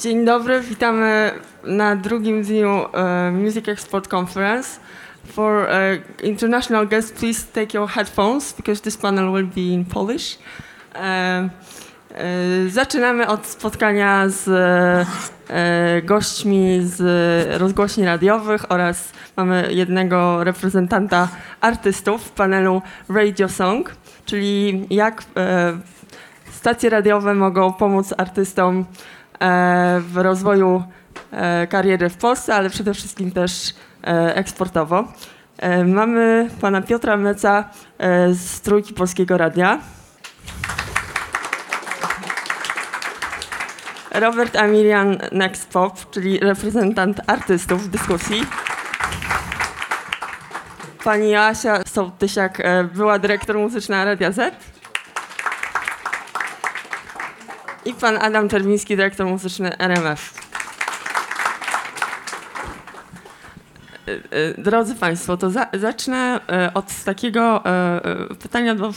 [0.00, 1.30] Dzień dobry, witamy
[1.64, 2.88] na drugim dniu uh,
[3.32, 4.80] Music Export Conference.
[5.24, 10.38] For uh, international guests, please take your headphones because this panel will be in Polish.
[10.94, 11.50] Uh,
[12.68, 14.48] zaczynamy od spotkania z
[16.04, 21.28] gośćmi z rozgłośni radiowych oraz mamy jednego reprezentanta
[21.60, 23.90] artystów w panelu Radio Song,
[24.24, 25.22] czyli jak
[26.52, 28.84] stacje radiowe mogą pomóc artystom
[30.00, 30.82] w rozwoju
[31.32, 33.74] e, kariery w Polsce, ale przede wszystkim też
[34.04, 35.04] e, eksportowo.
[35.86, 37.64] Mamy pana Piotra Meca
[38.32, 39.78] z Trójki Polskiego Radia.
[44.10, 48.42] Robert Amilian Next Pop, czyli reprezentant artystów w dyskusji.
[51.04, 52.62] Pani Asia Sołtysiak,
[52.94, 54.54] była dyrektor muzyczna Radia Z.
[57.84, 60.34] i pan Adam Czerwiński, dyrektor muzyczny RMF.
[64.08, 67.62] E, e, drodzy Państwo, to za, zacznę e, od takiego
[68.42, 68.92] pytania do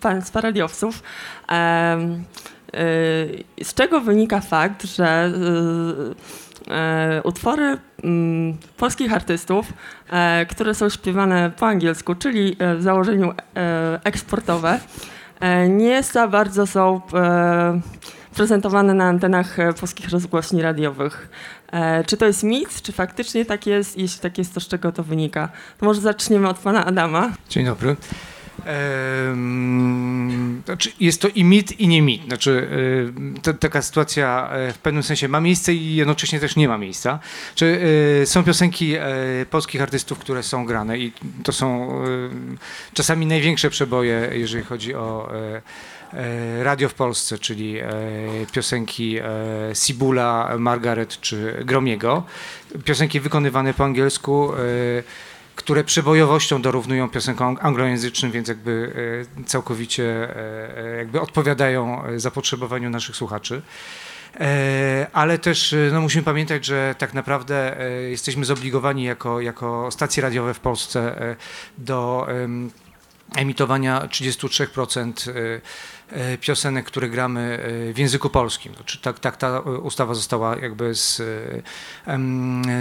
[0.00, 1.02] Państwa radiowców.
[3.62, 5.32] Z czego wynika fakt, że
[7.24, 9.72] utwory mm, polskich artystów,
[10.48, 13.34] które są śpiewane po angielsku, czyli w założeniu
[14.04, 14.80] eksportowe,
[15.68, 17.80] nie za bardzo są e,
[18.34, 21.28] prezentowane na antenach e, polskich rozgłośni radiowych.
[22.06, 23.98] Czy to jest mit, czy faktycznie tak jest?
[23.98, 25.48] Jeśli tak jest, to z czego to wynika?
[25.78, 27.32] To może zaczniemy od pana Adama.
[27.48, 27.96] Dzień dobry.
[30.64, 32.24] Znaczy jest to i mit, i nie mit.
[32.24, 32.68] Znaczy,
[33.60, 37.18] taka sytuacja e, w pewnym sensie ma miejsce i jednocześnie też nie ma miejsca.
[37.54, 37.80] Czy
[38.22, 39.06] e, są piosenki e,
[39.50, 41.90] polskich artystów, które są grane i to są
[42.94, 45.30] czasami największe przeboje, jeżeli chodzi o
[46.62, 47.80] radio w Polsce, czyli
[48.52, 49.18] piosenki
[49.74, 52.24] Sibula, Margaret czy Gromiego.
[52.84, 54.52] Piosenki wykonywane po angielsku
[55.56, 58.92] które przebojowością dorównują piosenkom anglojęzycznym, więc jakby
[59.40, 63.62] e, całkowicie e, e, jakby odpowiadają zapotrzebowaniu naszych słuchaczy.
[65.12, 67.76] Ale też no, musimy pamiętać, że tak naprawdę
[68.10, 71.16] jesteśmy zobligowani jako, jako stacje radiowe w Polsce
[71.78, 72.26] do
[73.36, 75.34] emitowania 33% E,
[76.40, 77.58] piosenek, które gramy
[77.90, 78.74] e, w języku polskim.
[78.74, 81.22] Znaczy, tak, tak ta ustawa została jakby z,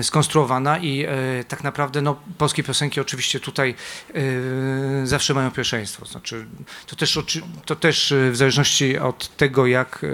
[0.01, 3.75] skonstruowana i e, tak naprawdę no, polskie piosenki oczywiście tutaj
[5.03, 6.05] zawsze mają pierwszeństwo.
[6.05, 6.45] Znaczy,
[6.87, 7.19] to, też,
[7.65, 10.05] to też w zależności od tego, jak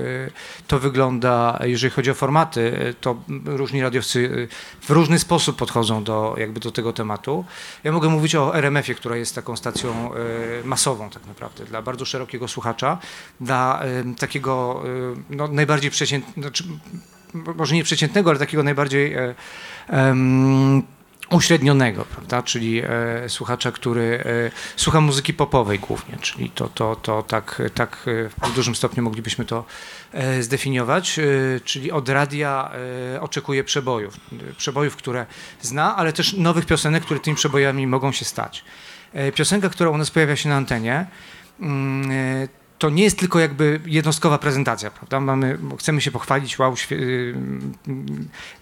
[0.68, 4.48] to wygląda, jeżeli chodzi o formaty, to różni radiowcy
[4.82, 7.46] w różny sposób podchodzą do, jakby do tego tematu.
[7.84, 10.12] Ja mogę mówić o RMF-ie, która jest taką stacją
[10.64, 13.01] masową tak naprawdę dla bardzo szerokiego słuchacza
[13.42, 13.84] dla
[14.20, 14.84] takiego
[15.30, 16.64] no, najbardziej przeciętnego, znaczy,
[17.34, 19.16] może nie przeciętnego, ale takiego najbardziej
[19.90, 20.84] um,
[21.32, 22.44] uśrednionego, prawda?
[22.44, 28.10] czyli e, słuchacza, który e, słucha muzyki popowej głównie, czyli to, to, to tak, tak
[28.44, 29.66] w dużym stopniu moglibyśmy to
[30.12, 31.24] e, zdefiniować, e,
[31.60, 32.72] czyli od radia
[33.16, 34.18] e, oczekuje przebojów,
[34.58, 35.26] przebojów, które
[35.62, 38.64] zna, ale też nowych piosenek, które tymi przebojami mogą się stać.
[39.14, 41.06] E, piosenka, która u nas pojawia się na antenie,
[41.60, 42.48] mm,
[42.82, 45.20] to nie jest tylko jakby jednostkowa prezentacja, prawda?
[45.20, 47.36] Mamy, chcemy się pochwalić, wow, świe, y,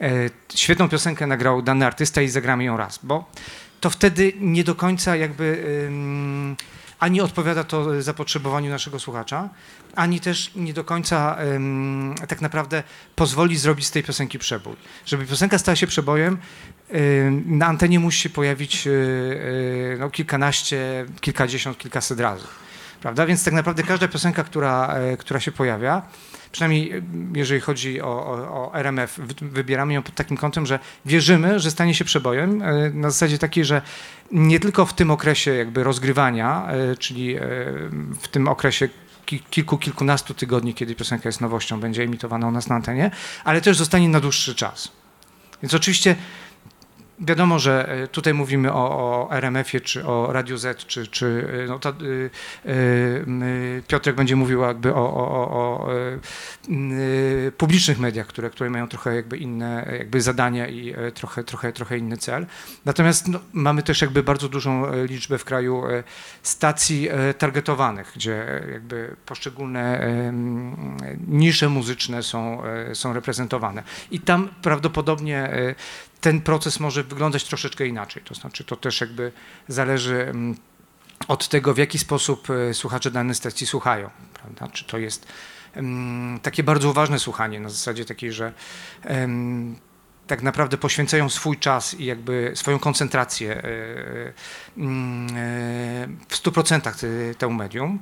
[0.02, 3.32] e, świetną piosenkę nagrał dany artysta i zagramy ją raz, bo
[3.80, 5.64] to wtedy nie do końca jakby
[7.00, 9.50] ani odpowiada to zapotrzebowaniu naszego słuchacza,
[9.96, 11.38] ani też nie do końca
[12.28, 12.84] tak naprawdę
[13.16, 14.76] pozwoli zrobić z tej piosenki przebój.
[15.06, 16.38] Żeby piosenka stała się przebojem,
[17.46, 22.46] na antenie musi się pojawić y, y, no, kilkanaście, kilkadziesiąt, kilkaset razy
[23.02, 23.26] prawda?
[23.26, 26.02] Więc tak naprawdę każda piosenka, która, e, która się pojawia,
[26.52, 27.02] przynajmniej e,
[27.36, 31.94] jeżeli chodzi o, o, o, RMF, wybieramy ją pod takim kątem, że wierzymy, że stanie
[31.94, 33.82] się przebojem e, na zasadzie takiej, że
[34.32, 36.68] nie tylko w tym okresie jakby rozgrywania,
[37.00, 37.36] czyli
[38.22, 38.90] w tym okresie
[39.26, 43.12] kilku, kilkunastu tygodni, kiedy piosenka jest nowością, będzie emitowana u nas na antenie,
[43.44, 44.92] ale też zostanie na dłuższy czas.
[45.64, 46.16] Więc oczywiście
[47.22, 48.90] Wiadomo, że e, tutaj mówimy o,
[49.30, 52.30] o RMF-ie, czy o Radio Z, czy, czy e, no, ta, y,
[52.66, 55.90] y, Piotrek będzie mówił jakby o, o, o
[57.58, 62.18] publicznych mediach, które, które mają trochę jakby inne jakby zadania i trochę, trochę, trochę inny
[62.18, 62.46] cel.
[62.86, 65.84] Natomiast no, mamy też jakby bardzo dużą liczbę w kraju
[66.44, 70.08] stacji targetowanych, gdzie jakby poszczególne
[71.28, 72.62] nisze muzyczne są,
[72.94, 73.84] są reprezentowane.
[74.12, 75.50] I tam prawdopodobnie
[76.22, 78.24] ten proces może wyglądać troszeczkę inaczej.
[78.26, 79.32] To znaczy, to też jakby
[79.68, 80.56] zależy mm,
[81.28, 84.10] od tego, w jaki sposób e, słuchacze danej stacji słuchają.
[84.34, 84.68] Prawda?
[84.68, 85.28] Czy to jest
[86.42, 88.54] takie bardzo uważne słuchanie, na zasadzie takiej, że
[90.28, 93.64] tak naprawdę poświęcają swój czas i jakby swoją koncentrację e,
[94.78, 98.00] mm, e, w 100% temu medium.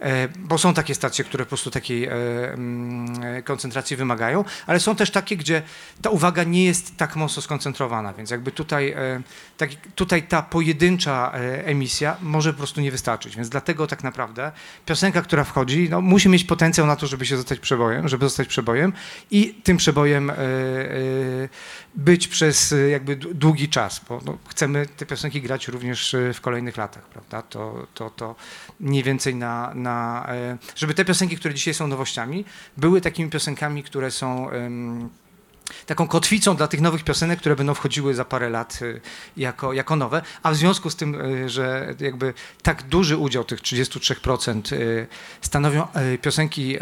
[0.00, 4.80] E, bo są takie stacje, które po prostu takiej e, mm, e, koncentracji wymagają, ale
[4.80, 5.62] są też takie, gdzie
[6.02, 8.94] ta uwaga nie jest tak mocno skoncentrowana, więc jakby tutaj,
[9.56, 11.32] tak, tutaj ta pojedyncza
[11.64, 14.52] emisja może po prostu nie wystarczyć, więc dlatego tak naprawdę
[14.86, 18.48] piosenka, która wchodzi, no, musi mieć potencjał na to, żeby się zostać przebojem, żeby zostać
[18.48, 18.92] przebojem
[19.30, 20.32] i tym przebojem
[21.94, 27.02] być przez jakby długi czas, bo no, chcemy te piosenki grać również w kolejnych latach,
[27.02, 27.42] prawda?
[27.42, 28.34] To, to, to
[28.80, 32.44] mniej więcej na, na, e, żeby te piosenki, które dzisiaj są nowościami,
[32.76, 34.50] były takimi piosenkami, które są
[35.86, 39.00] taką kotwicą dla tych nowych piosenek, które będą wchodziły za parę lat e,
[39.36, 43.60] jako, jako nowe, a w związku z tym, e, że jakby tak duży udział tych
[43.60, 44.62] 33%
[45.40, 45.86] stanowią
[46.22, 46.76] piosenki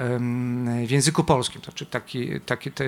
[0.86, 2.84] w języku polskim, to znaczy taki, taki, te,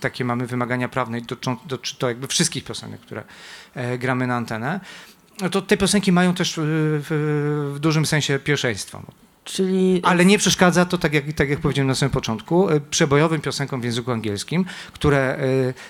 [0.00, 1.62] takie mamy wymagania prawne dotyczące
[1.98, 3.24] to jakby wszystkich piosenek, które
[3.98, 4.80] gramy na antenę,
[5.42, 6.60] no to te piosenki mają też w,
[7.08, 9.02] w, w dużym sensie pierwszeństwo.
[9.52, 10.00] Czyli...
[10.04, 13.80] Ale nie przeszkadza to, tak jak, tak jak powiedziałem na samym początku, e, przebojowym piosenkom
[13.80, 15.38] w języku angielskim, które e,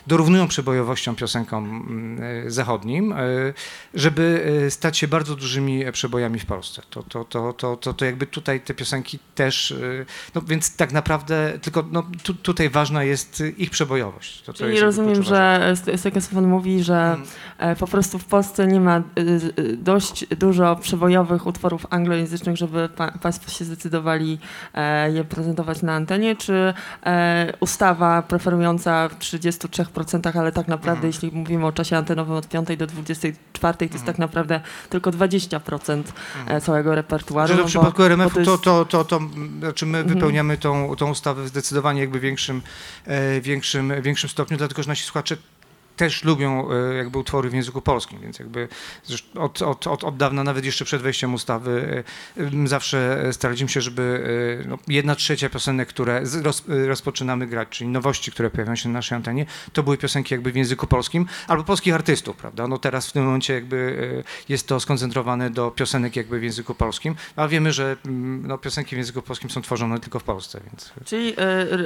[0.06, 3.14] dorównują przebojowością piosenkom mm, e, zachodnim,
[3.94, 6.82] żeby stać się bardzo dużymi przebojami w Polsce.
[6.90, 9.74] To, to, to, to, to, to jakby tutaj te piosenki też,
[10.34, 14.42] no więc tak naprawdę tylko no, tu, tutaj ważna jest ich przebojowość.
[14.42, 17.16] To, Czyli rozumiem, że Stekesofon mówi, że
[17.58, 17.76] hmm.
[17.76, 19.02] po prostu w Polsce nie ma
[19.76, 22.88] dość dużo przebojowych utworów anglojęzycznych, żeby
[23.22, 24.38] państwo się zdecydowali
[24.74, 26.74] e, je prezentować na antenie, czy
[27.06, 31.06] e, ustawa preferująca w 33%, ale tak naprawdę, mhm.
[31.06, 34.06] jeśli mówimy o czasie antenowym od 5 do 24, to jest mhm.
[34.06, 34.60] tak naprawdę
[34.90, 35.96] tylko 20% e,
[36.40, 36.60] mhm.
[36.60, 37.48] całego repertuaru.
[37.48, 38.62] Że no w przypadku RMF to, jest...
[38.62, 39.20] to, to, to,
[39.58, 40.16] znaczy my mhm.
[40.16, 42.62] wypełniamy tą, tą ustawę w zdecydowanie jakby większym,
[43.40, 45.36] większym, większym stopniu, dlatego że nasi słuchacze
[46.00, 48.68] też lubią e, jakby utwory w języku polskim, więc jakby
[49.34, 52.04] od, od, od, od dawna, nawet jeszcze przed wejściem ustawy,
[52.36, 54.24] e, zawsze staraliśmy się, żeby
[54.64, 58.92] e, no, jedna trzecia piosenek, które roz, rozpoczynamy grać, czyli nowości, które pojawiają się na
[58.92, 62.68] naszej antenie, to były piosenki jakby w języku polskim, albo polskich artystów, prawda?
[62.68, 67.14] No teraz w tym momencie jakby jest to skoncentrowane do piosenek jakby w języku polskim,
[67.36, 67.96] ale wiemy, że
[68.42, 70.92] no, piosenki w języku polskim są tworzone tylko w Polsce, więc...
[71.04, 71.34] Czyli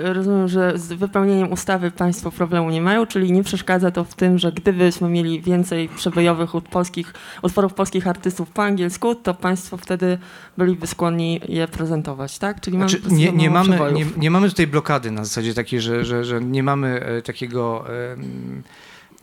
[0.03, 4.39] rozumiem, że z wypełnieniem ustawy państwo problemu nie mają, czyli nie przeszkadza to w tym,
[4.39, 10.19] że gdybyśmy mieli więcej przebojowych ut polskich, utworów polskich artystów po angielsku, to państwo wtedy
[10.59, 12.61] byliby skłonni je prezentować, tak?
[12.61, 16.05] Czyli mamy znaczy, nie, nie, mamy, nie, nie, mamy tutaj blokady na zasadzie takiej, że,
[16.05, 17.85] że, że nie mamy e, takiego...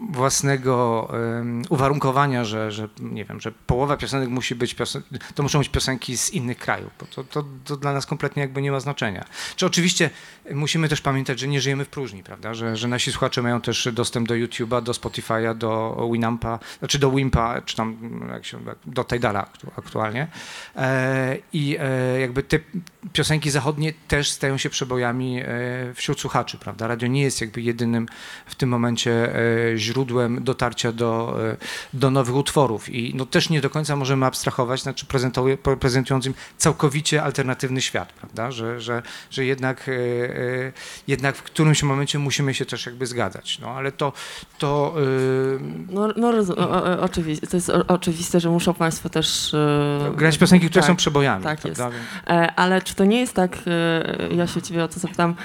[0.09, 5.03] własnego um, uwarunkowania, że, że nie wiem, że połowa piosenek musi być, piosen
[5.35, 8.61] to muszą być piosenki z innych krajów, bo to, to, to, dla nas kompletnie jakby
[8.61, 9.25] nie ma znaczenia.
[9.55, 10.09] Czy oczywiście
[10.51, 13.89] musimy też pamiętać, że nie żyjemy w próżni, prawda, że, że nasi słuchacze mają też
[13.93, 17.97] dostęp do YouTube'a, do Spotify'a, do Winampa, znaczy do Wimpa, czy tam
[18.31, 20.27] jak się, do Tidala aktualnie
[20.75, 22.59] e, i e, jakby te
[23.13, 25.45] piosenki zachodnie też stają się przebojami e,
[25.93, 28.07] wśród słuchaczy, prawda, radio nie jest jakby jedynym
[28.45, 31.57] w tym momencie e, źródłem dotarcia do, e,
[31.93, 32.89] do nowych utworów.
[32.89, 35.05] I no też nie do końca możemy abstrahować, znaczy
[35.79, 38.51] prezentując im całkowicie alternatywny świat, prawda?
[38.51, 39.01] Że, że,
[39.31, 39.89] że jednak,
[41.07, 43.59] jednak w którymś momencie musimy się też jakby zgadzać.
[43.59, 44.13] No ale to.
[44.57, 44.95] to
[45.89, 46.33] no, no
[47.01, 49.55] oczywiście, to jest oczywiste, że muszą Państwo też.
[50.15, 51.43] Grać piosenki, które tak, są przebojami.
[51.43, 51.85] Tak prawda?
[51.85, 52.51] jest.
[52.55, 53.57] Ale czy to nie jest tak,
[54.31, 55.35] ja się Ciebie o to zapytam,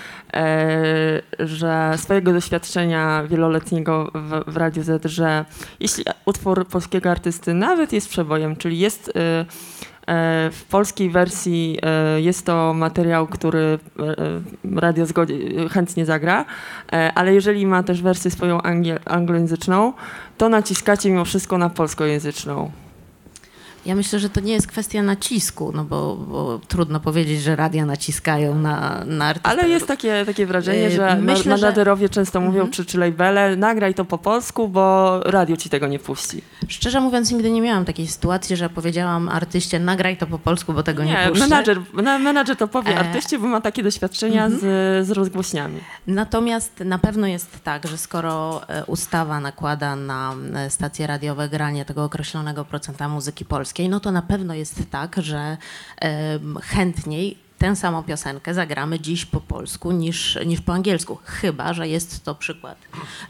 [1.38, 5.44] że swojego doświadczenia wieloletniego w, w Radiu Z, że
[5.80, 9.12] jeśli utwór polskiego artysty nawet jest przebojem, czyli jest y,
[10.52, 11.78] w polskiej wersji
[12.16, 13.78] jest to materiał, który
[14.74, 15.38] radio zgodzi,
[15.70, 16.44] chętnie zagra,
[17.14, 18.60] ale jeżeli ma też wersję swoją
[19.04, 19.92] anglojęzyczną,
[20.38, 22.70] to naciskacie mimo wszystko na polskojęzyczną.
[23.86, 27.86] Ja myślę, że to nie jest kwestia nacisku, no bo, bo trudno powiedzieć, że radia
[27.86, 29.52] naciskają na, na artystów.
[29.52, 32.08] Ale jest takie, takie wrażenie, że myślę, managerowie że...
[32.08, 32.74] często mówią, mm -hmm.
[32.74, 36.42] czy, czy labele, nagraj to po polsku, bo radio ci tego nie puści.
[36.68, 40.82] Szczerze mówiąc, nigdy nie miałam takiej sytuacji, że powiedziałam artyście, nagraj to po polsku, bo
[40.82, 41.48] tego nie, nie puszczę.
[41.48, 41.80] Menadżer,
[42.20, 42.98] menadżer to powie e...
[42.98, 44.60] artyście, bo ma takie doświadczenia mm -hmm.
[44.60, 45.80] z, z rozgłośniami.
[46.06, 51.84] Natomiast na pewno jest tak, że skoro e, ustawa nakłada na e, stacje radiowe granie
[51.84, 55.56] tego określonego procenta muzyki polskiej, no to na pewno jest tak, że
[56.62, 61.18] chętniej tę samą piosenkę zagramy dziś po polsku niż, niż po angielsku.
[61.24, 62.78] Chyba, że jest to przykład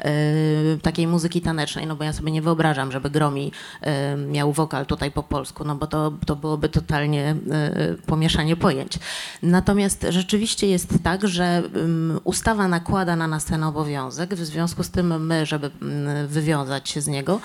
[0.04, 3.52] y, takiej muzyki tanecznej, no bo ja sobie nie wyobrażam, żeby Gromi
[3.82, 7.36] y, miał wokal tutaj po polsku, no bo to, to byłoby totalnie
[7.92, 8.98] y, pomieszanie pojęć.
[9.42, 11.62] Natomiast rzeczywiście jest tak, że
[12.24, 15.70] ustawa nakłada na nas ten obowiązek, w związku z tym my, żeby
[16.28, 17.40] wywiązać się z niego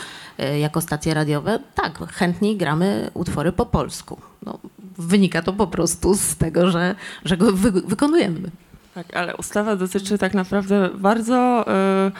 [0.59, 4.17] jako stacje radiowe, tak, chętniej gramy utwory po polsku.
[4.45, 4.59] No,
[4.97, 6.95] wynika to po prostu z tego, że,
[7.25, 8.51] że go wy, wykonujemy.
[8.95, 11.65] Tak, ale ustawa dotyczy tak naprawdę bardzo
[12.07, 12.11] y,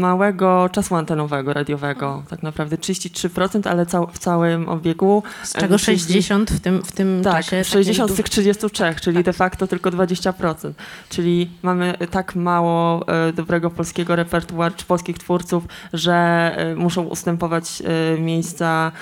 [0.00, 5.22] małego czasu antenowego, radiowego, tak naprawdę 33%, ale cał, w całym obiegu.
[5.42, 7.64] Z czego 60 w tym, w tym tak, czasie?
[7.64, 9.24] 60 z tych 33, czyli tak.
[9.24, 10.72] de facto tylko 20%.
[11.08, 16.12] Czyli mamy tak mało e, dobrego polskiego repertuaru, czy polskich twórców, że
[16.56, 18.92] e, muszą ustępować e, miejsca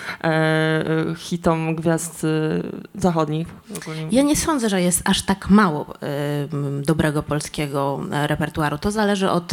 [1.16, 2.26] hitom gwiazd
[2.94, 3.49] zachodnich.
[4.11, 5.94] Ja nie sądzę, że jest aż tak mało
[6.82, 8.78] dobrego polskiego repertuaru.
[8.78, 9.52] To zależy od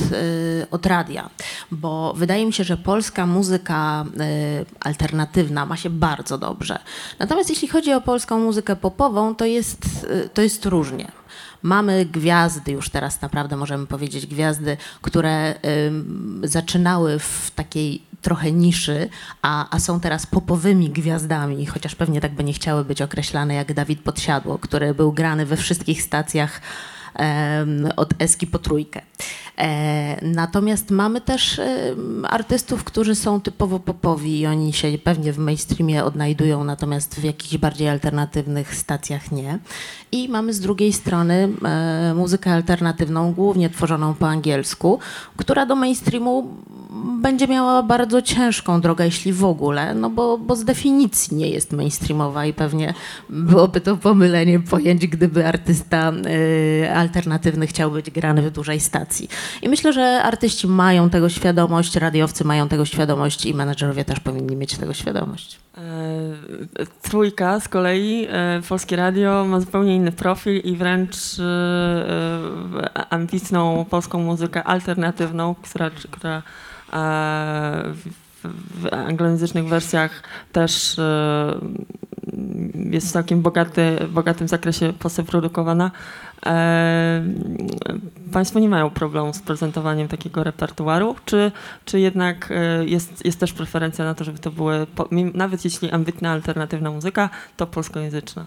[0.72, 1.30] od radia,
[1.72, 4.06] bo wydaje mi się, że polska muzyka
[4.62, 6.80] y, alternatywna ma się bardzo dobrze.
[7.20, 11.12] Natomiast jeśli chodzi o polską muzykę popową, to jest, y, to jest różnie.
[11.62, 15.56] Mamy gwiazdy, już teraz naprawdę możemy powiedzieć gwiazdy, które
[16.44, 19.10] zaczynały w takiej trochę niszy,
[19.42, 23.74] a, a są teraz popowymi gwiazdami, chociaż pewnie tak by nie chciały być określane jak
[23.74, 26.62] Dawid Podsiadło, który był grany we wszystkich stacjach
[27.96, 29.02] od Eski po trójkę.
[29.58, 31.62] E, natomiast mamy też
[32.24, 37.58] artystów, którzy są typowo popowi i oni się pewnie w mainstreamie odnajdują, natomiast w jakichś
[37.58, 39.60] bardziej alternatywnych stacjach nie.
[40.12, 45.00] I mamy z drugiej strony e, muzykę alternatywną, głównie tworzoną po angielsku,
[45.38, 46.48] która do mainstreamu
[47.04, 51.72] będzie miała bardzo ciężką drogę, jeśli w ogóle, no bo, bo z definicji nie jest
[51.72, 52.94] mainstreamowa i pewnie
[53.30, 56.12] byłoby to pomylenie pojęć, gdyby artysta
[56.84, 59.30] y, alternatywny chciał być grany w dużej stacji.
[59.62, 64.56] I myślę, że artyści mają tego świadomość, radiowcy mają tego świadomość i menedżerowie też powinni
[64.56, 65.60] mieć tego świadomość.
[65.78, 73.86] E, trójka z kolei, e, Polskie Radio ma zupełnie inny profil i wręcz e, ambitną
[73.90, 76.44] polską muzykę alternatywną, która, która
[78.44, 80.98] w anglojęzycznych wersjach też
[82.92, 84.94] jest w całkiem bogaty, bogatym zakresie
[85.28, 85.92] produkowana.
[88.32, 91.52] Państwo nie mają problemu z prezentowaniem takiego repertuaru, czy,
[91.86, 92.54] czy jednak
[92.86, 94.88] jest, jest też preferencja na to, żeby to były,
[95.34, 98.46] nawet jeśli ambitna, alternatywna muzyka, to polskojęzyczna?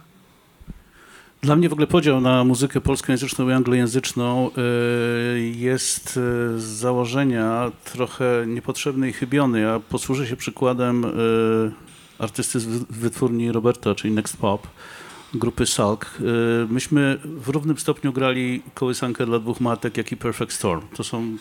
[1.43, 6.13] Dla mnie w ogóle podział na muzykę polskojęzyczną i anglojęzyczną y, jest
[6.57, 9.61] z założenia trochę niepotrzebny i chybiony.
[9.61, 11.11] Ja posłużę się przykładem y,
[12.19, 14.67] artysty z wytwórni Roberta, czyli Next Pop,
[15.35, 16.19] grupy Salk.
[16.21, 20.83] Y, myśmy w równym stopniu grali kołysankę dla dwóch matek, jak i Perfect Storm.
[20.97, 21.37] To są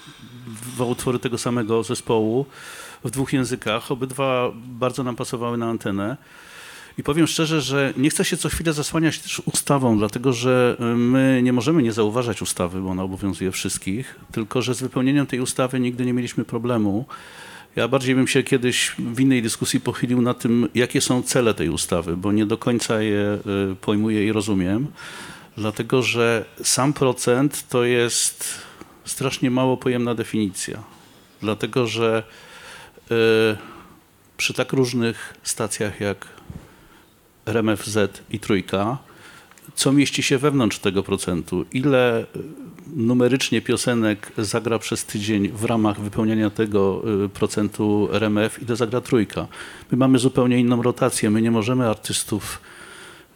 [0.76, 2.46] dwa utwory tego samego zespołu
[3.04, 3.92] w dwóch językach.
[3.92, 6.18] Obydwa bardzo nam pasowały na antenę.
[6.98, 10.84] I powiem szczerze, że nie chcę się co chwilę zasłaniać też ustawą, dlatego że y,
[10.84, 15.40] my nie możemy nie zauważać ustawy, bo ona obowiązuje wszystkich, tylko że z wypełnieniem tej
[15.40, 17.06] ustawy nigdy nie mieliśmy problemu.
[17.76, 21.70] Ja bardziej bym się kiedyś w innej dyskusji pochylił na tym, jakie są cele tej
[21.70, 23.40] ustawy, bo nie do końca je
[23.72, 24.88] y, pojmuję i rozumiem,
[25.58, 28.60] dlatego że sam procent to jest
[29.06, 30.84] strasznie mało pojemna definicja,
[31.42, 32.24] dlatego że
[33.12, 33.16] y,
[34.38, 36.37] przy tak różnych stacjach jak
[37.48, 37.98] RMFZ
[38.32, 38.98] i Trójka,
[39.76, 42.26] co mieści się wewnątrz tego procentu, ile
[42.96, 49.48] numerycznie piosenek zagra przez tydzień w ramach wypełniania tego y, procentu RMF, ile zagra Trójka.
[49.92, 52.62] My mamy zupełnie inną rotację, my nie możemy artystów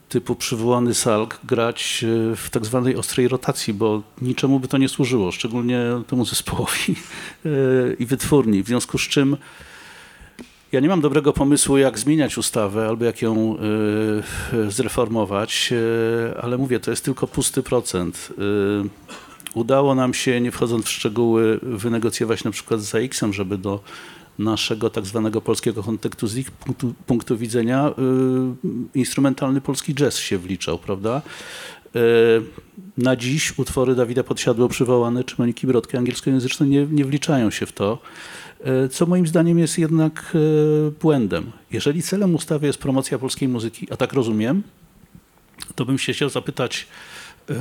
[0.10, 4.90] typu przywołany Salk grać y, w tak zwanej ostrej rotacji, bo niczemu by to nie
[4.90, 6.96] służyło, szczególnie temu zespołowi
[7.46, 9.38] y, i wytwórni, w związku z czym
[10.72, 13.58] ja nie mam dobrego pomysłu, jak zmieniać ustawę albo jak ją
[14.54, 18.30] y, zreformować, y, ale mówię, to jest tylko pusty procent.
[18.86, 18.90] Y,
[19.54, 23.80] udało nam się, nie wchodząc w szczegóły, wynegocjować na przykład z ZAX-em, żeby do
[24.40, 27.92] naszego tak zwanego polskiego kontekstu z ich punktu, punktu widzenia
[28.96, 31.22] instrumentalny polski jazz się wliczał, prawda?
[32.98, 37.72] Na dziś utwory Dawida Podsiadło przywołane czy Moniki Brodki angielskojęzyczne nie, nie wliczają się w
[37.72, 37.98] to.
[38.64, 41.52] E, co moim zdaniem jest jednak e, błędem.
[41.72, 44.64] Jeżeli celem ustawy jest promocja polskiej muzyki, a tak rozumiem,
[45.76, 46.88] to bym się chciał zapytać,
[47.50, 47.56] e,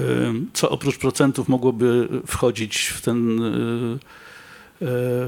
[0.52, 3.40] co oprócz procentów mogłoby wchodzić w ten,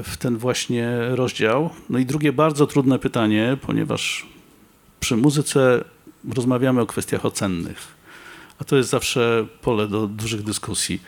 [0.03, 1.69] w ten właśnie rozdział.
[1.89, 4.27] No i drugie bardzo trudne pytanie, ponieważ
[4.99, 5.83] przy muzyce
[6.35, 7.77] rozmawiamy o kwestiach ocennych.
[8.59, 11.01] a to jest zawsze pole do dużych dyskusji.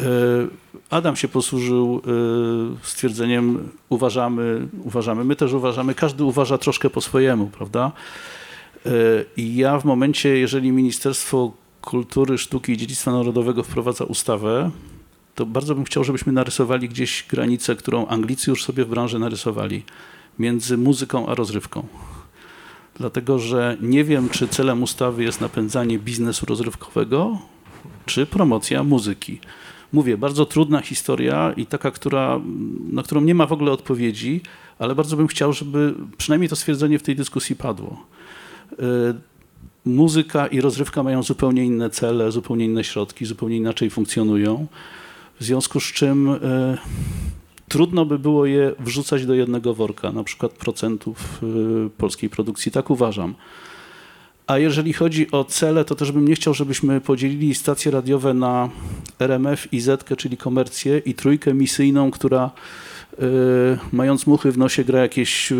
[0.00, 0.48] E,
[0.90, 7.46] Adam się posłużył e, stwierdzeniem uważamy, uważamy, my też uważamy, każdy uważa troszkę po swojemu,
[7.46, 7.92] prawda?
[8.86, 8.90] E,
[9.36, 14.70] I ja w momencie, jeżeli Ministerstwo Kultury, Sztuki i Dziedzictwa Narodowego wprowadza ustawę,
[15.34, 19.84] to bardzo bym chciał, żebyśmy narysowali gdzieś granicę, którą Anglicy już sobie w branży narysowali,
[20.38, 21.86] między muzyką a rozrywką.
[22.94, 27.38] Dlatego, że nie wiem, czy celem ustawy jest napędzanie biznesu rozrywkowego,
[28.06, 29.40] czy promocja muzyki.
[29.92, 32.40] Mówię, bardzo trudna historia i taka, która,
[32.92, 34.40] na którą nie ma w ogóle odpowiedzi,
[34.78, 38.06] ale bardzo bym chciał, żeby przynajmniej to stwierdzenie w tej dyskusji padło.
[38.72, 38.76] Y,
[39.84, 44.66] muzyka i rozrywka mają zupełnie inne cele, zupełnie inne środki, zupełnie inaczej funkcjonują.
[45.40, 46.38] W związku z czym y,
[47.68, 51.42] trudno by było je wrzucać do jednego worka, na przykład procentów
[51.86, 52.72] y, polskiej produkcji.
[52.72, 53.34] Tak uważam.
[54.50, 58.68] A jeżeli chodzi o cele, to też bym nie chciał, żebyśmy podzielili stacje radiowe na
[59.18, 62.50] RMF i Zetkę, czyli komercję i trójkę misyjną, która
[63.12, 63.18] y,
[63.92, 65.56] mając muchy w nosie gra jakieś y,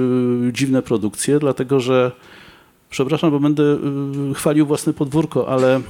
[0.53, 2.13] dziwne produkcje, dlatego że
[2.91, 5.81] przepraszam, bo będę y, chwalił własne podwórko, ale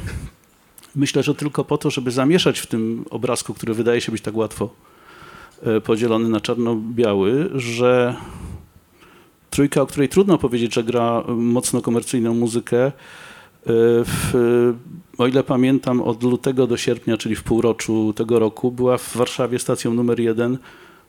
[0.96, 4.36] myślę, że tylko po to, żeby zamieszać w tym obrazku, który wydaje się być tak
[4.36, 4.70] łatwo
[5.84, 8.16] podzielony na czarno-biały, że
[9.50, 12.86] trójka, o której trudno powiedzieć, że gra mocno komercyjną muzykę.
[12.86, 12.92] E,
[14.04, 14.32] w,
[15.18, 19.58] o ile pamiętam, od lutego do sierpnia, czyli w półroczu tego roku, była w Warszawie
[19.58, 20.58] stacją numer jeden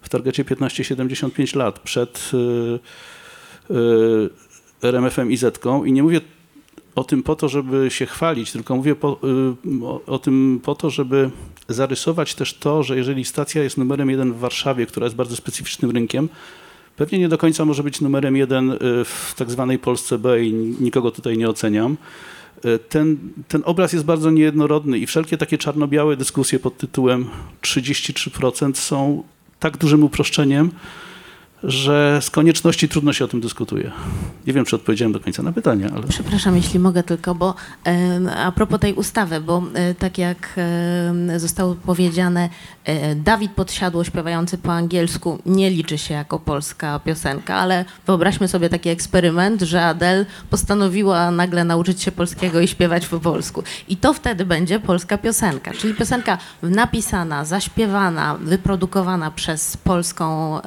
[0.01, 5.85] w targecie 15-75 lat przed e, e, RMF-em i Zetką.
[5.85, 6.21] I nie mówię
[6.95, 9.19] o tym po to, żeby się chwalić, tylko mówię po,
[9.83, 11.29] o, o, tym po to, żeby
[11.67, 15.91] zarysować też to, że jeżeli stacja jest numerem jeden w Warszawie, która jest bardzo specyficznym
[15.91, 16.29] rynkiem,
[17.01, 20.53] Pewnie nie do końca może być numerem jeden y, w tak zwanej Polsce B i
[20.79, 21.97] nikogo tutaj nie oceniam.
[22.65, 23.17] Y, ten,
[23.47, 27.25] ten obraz jest bardzo niejednorodny i wszelkie takie czarno-białe dyskusje pod tytułem
[27.61, 29.23] 33% są
[29.59, 30.71] tak dużym uproszczeniem,
[31.63, 33.91] że z konieczności trudno się o tym dyskutuje.
[34.47, 36.07] Nie wiem, czy odpowiedziałem do końca na pytanie, ale...
[36.07, 37.55] Przepraszam, jeśli mogę tylko, bo
[38.37, 40.59] a propos tej ustawy, bo e, tak jak
[41.37, 42.49] zostało powiedziane,
[43.15, 48.89] Dawid Podsiadło śpiewający po angielsku nie liczy się jako polska piosenka, ale wyobraźmy sobie taki
[48.89, 53.63] eksperyment, że Adele postanowiła nagle nauczyć się polskiego i śpiewać po polsku.
[53.87, 60.59] I to wtedy będzie polska piosenka, czyli piosenka napisana, zaśpiewana, wyprodukowana przez polską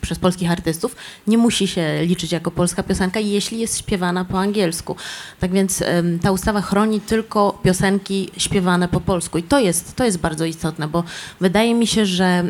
[0.00, 4.96] przez polskich artystów, nie musi się liczyć jako polska piosenka, jeśli jest śpiewana po angielsku.
[5.40, 5.84] Tak więc
[6.22, 10.88] ta ustawa chroni tylko piosenki śpiewane po polsku i to jest, to jest bardzo istotne,
[10.88, 11.04] bo
[11.40, 12.44] wydaje mi się, że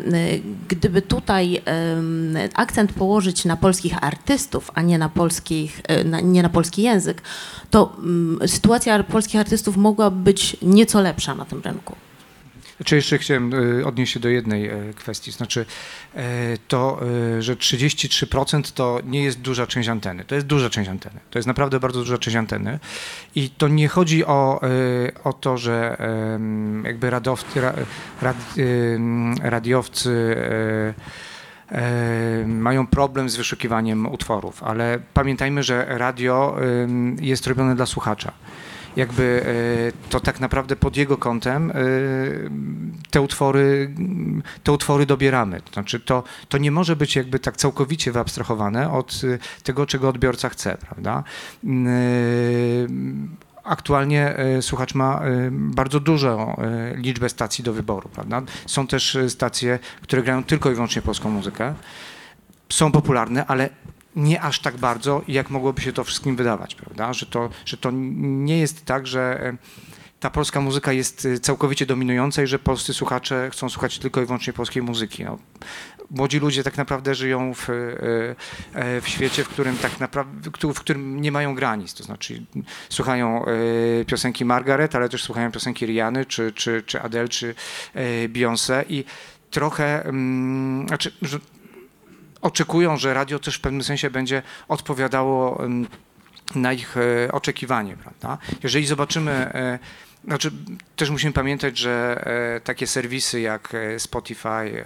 [0.67, 1.61] gdyby tutaj
[2.53, 7.21] akcent położyć na polskich artystów, a nie na, polskich, na, nie na polski język,
[7.69, 7.95] to
[8.45, 11.95] sytuacja polskich artystów mogłaby być nieco lepsza na tym rynku.
[12.85, 15.65] Czy jeszcze chciałem e, odnieść się do jednej e, kwestii, znaczy
[16.15, 16.23] e,
[16.67, 16.99] to,
[17.39, 21.47] że 33% to nie jest duża część anteny, to jest duża część anteny, to jest
[21.47, 22.79] naprawdę bardzo duża część anteny.
[23.35, 24.61] I to nie chodzi o,
[25.23, 25.97] o to, że
[26.83, 27.61] jakby radowcy,
[28.21, 28.37] rad,
[29.41, 30.35] radiowcy
[32.47, 36.57] mają problem z wyszukiwaniem utworów, ale pamiętajmy, że radio
[37.21, 38.33] jest robione dla słuchacza
[38.95, 39.45] jakby
[40.05, 41.75] e, to tak naprawdę pod jego kątem e,
[43.09, 43.95] te utwory,
[44.63, 45.61] te utwory dobieramy.
[45.61, 50.09] To znaczy to, to nie może być jakby tak całkowicie wyabstrahowane od e, tego, czego
[50.09, 51.23] odbiorca chce, prawda?
[53.63, 56.61] aktualnie słuchacz ma bardzo dużą
[56.95, 58.41] liczbę stacji do wyboru, prawda?
[58.65, 61.73] Są też stacje, które grają tylko i wyłącznie polską muzykę.
[62.69, 63.69] Są popularne, ale
[64.15, 67.13] nie aż tak bardzo, jak mogłoby się to wszystkim wydawać, prawda?
[67.13, 69.57] Że to, że to nie jest tak, że e,
[70.19, 74.25] ta polska muzyka jest e, całkowicie dominująca i że polscy słuchacze chcą słuchać tylko i
[74.25, 75.23] wyłącznie polskiej muzyki.
[75.23, 75.37] No,
[76.11, 81.21] młodzi ludzie tak naprawdę żyją w, e, w świecie, w którym tak naprawdę, w którym
[81.21, 81.93] nie mają granic.
[81.93, 82.45] To znaczy
[82.89, 83.45] słuchają
[84.07, 87.55] piosenki Margaret, ale też słuchają piosenki Riany, czy, czy, czy Adele, czy
[88.29, 89.05] Beyoncé i
[89.51, 91.11] trochę, mm, znaczy,
[92.41, 95.61] oczekują, że radio też w pewnym sensie będzie odpowiadało
[96.55, 98.37] na ich e, oczekiwanie, prawda?
[98.63, 99.79] Jeżeli zobaczymy, e,
[100.23, 100.51] znaczy
[100.95, 102.23] też musimy pamiętać, że
[102.55, 104.83] e, takie serwisy jak Spotify,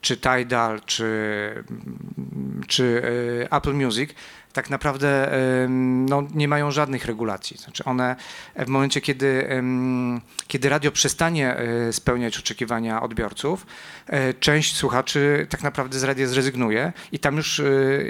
[0.00, 1.64] czy Tidal, czy,
[2.66, 3.02] czy
[3.50, 4.10] Apple Music
[4.58, 5.30] tak naprawdę
[6.08, 7.56] no, nie mają żadnych regulacji.
[7.56, 8.16] Znaczy one
[8.56, 9.48] w momencie, kiedy,
[10.46, 11.56] kiedy radio przestanie
[11.92, 13.66] spełniać oczekiwania odbiorców,
[14.40, 17.62] część słuchaczy tak naprawdę z radia zrezygnuje i tam już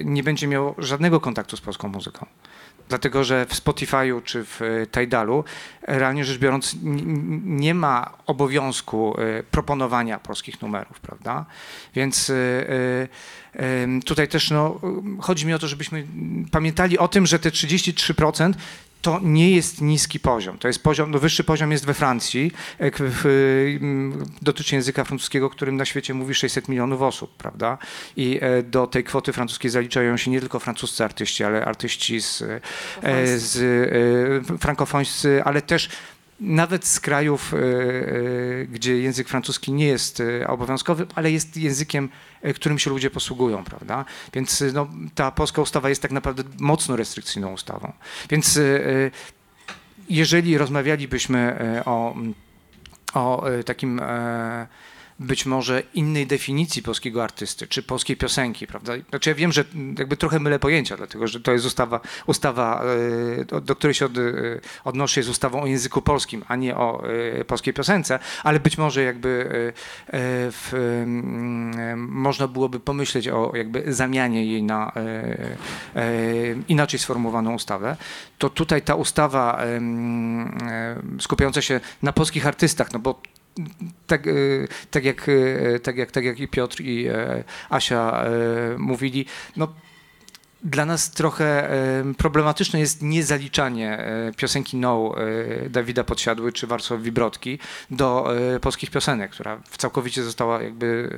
[0.04, 2.26] nie będzie miał żadnego kontaktu z polską muzyką.
[2.88, 5.44] Dlatego, że w Spotify'u czy w e, Tidalu
[5.82, 6.76] realnie rzecz biorąc
[7.44, 11.46] nie ma obowiązku e, proponowania polskich numerów, prawda?
[11.94, 13.08] Więc e,
[14.04, 14.80] tutaj też no,
[15.20, 16.06] chodzi mi o to, żebyśmy
[16.50, 18.52] pamiętali o tym, że te 33%
[19.02, 20.58] to nie jest niski poziom.
[20.58, 25.76] To jest poziom, no wyższy poziom jest we Francji, w, w, dotyczy języka francuskiego, którym
[25.76, 27.78] na świecie mówi 600 milionów osób, prawda?
[28.16, 32.42] I e, do tej kwoty francuskiej zaliczają się nie tylko francuscy artyści, ale artyści z,
[33.02, 33.56] e, z
[34.52, 35.88] e, frankofońscy, ale też
[36.40, 37.54] nawet z krajów,
[38.68, 42.08] gdzie język francuski nie jest obowiązkowy, ale jest językiem
[42.42, 44.04] E, którym się ludzie posługują, prawda?
[44.32, 47.92] Więc e, no, ta polska ustawa jest tak naprawdę mocno restrykcyjną ustawą.
[48.30, 48.60] Więc e,
[50.10, 52.14] jeżeli rozmawialibyśmy o,
[53.14, 54.00] o takim
[55.18, 58.92] być może innej definicji polskiego artysty, czy polskiej piosenki, prawda?
[59.10, 59.64] Znaczy ja wiem, że
[59.98, 62.84] jakby trochę mylę pojęcia, dlatego że to jest ustawa, ustawa
[63.52, 64.22] e, do której się od, e,
[64.84, 67.02] odnoszę, jest ustawą o języku polskim, a nie o
[67.40, 69.48] e, polskiej piosence, ale być może jakby
[70.12, 71.04] w,
[71.96, 74.92] można byłoby pomyśleć o jakby zamianie jej na
[76.68, 77.96] inaczej sformułowaną ustawę,
[78.38, 79.62] to tutaj ta ustawa
[81.20, 83.20] skupiająca się na polskich artystach, no bo
[84.06, 84.30] tak, e,
[84.90, 88.24] tak, jak, e, tak, jak, tak jak i Piotr i e, Asia
[88.78, 89.68] mówili, no
[90.62, 91.70] dla nas trochę
[92.18, 95.14] problematyczne jest niezaliczanie piosenki No
[95.70, 97.58] Dawida Podsiadły czy Warsławi Brodki
[97.90, 101.10] do polskich piosenek, która całkowicie została jakby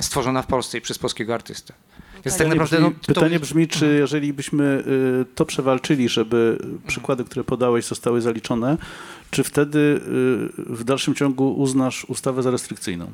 [0.00, 1.74] stworzona w Polsce i przez polskiego artystę.
[2.24, 4.84] Więc tak naprawdę, brzmi, no, pytanie brzmi, czy jeżeli byśmy
[5.34, 8.76] to przewalczyli, żeby przykłady, które podałeś, zostały zaliczone,
[9.30, 13.10] czy wtedy y, w dalszym ciągu uznasz ustawę za restrykcyjną?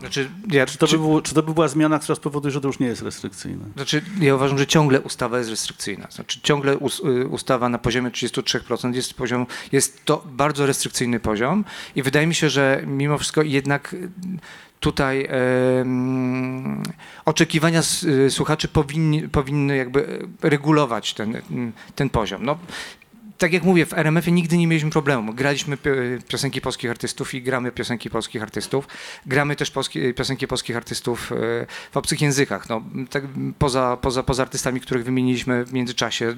[0.00, 2.60] Znaczy, ja, czy, to czy, by było, czy to by była zmiana, która spowoduje, że
[2.60, 3.64] to już nie jest restrykcyjne?
[3.76, 6.06] Znaczy, ja uważam, że ciągle ustawa jest restrykcyjna.
[6.10, 11.64] Znaczy, ciągle us, y, ustawa na poziomie 33% jest, poziom, jest to bardzo restrykcyjny poziom
[11.96, 13.96] i wydaje mi się, że mimo wszystko jednak
[14.80, 15.28] tutaj
[17.24, 21.42] oczekiwania y, słuchaczy powinni, powinny jakby regulować ten,
[21.94, 22.44] ten poziom.
[22.44, 22.58] No,
[23.38, 25.34] tak jak mówię, w RMF-ie nigdy nie mieliśmy problemu.
[25.34, 25.78] Graliśmy
[26.28, 28.88] piosenki polskich artystów i gramy piosenki polskich artystów.
[29.26, 29.72] Gramy też
[30.16, 31.36] piosenki polskich artystów e,
[31.92, 32.68] w obcych językach.
[32.68, 33.24] No, tak
[33.58, 36.34] poza, poza, poza artystami, których wymieniliśmy w międzyczasie,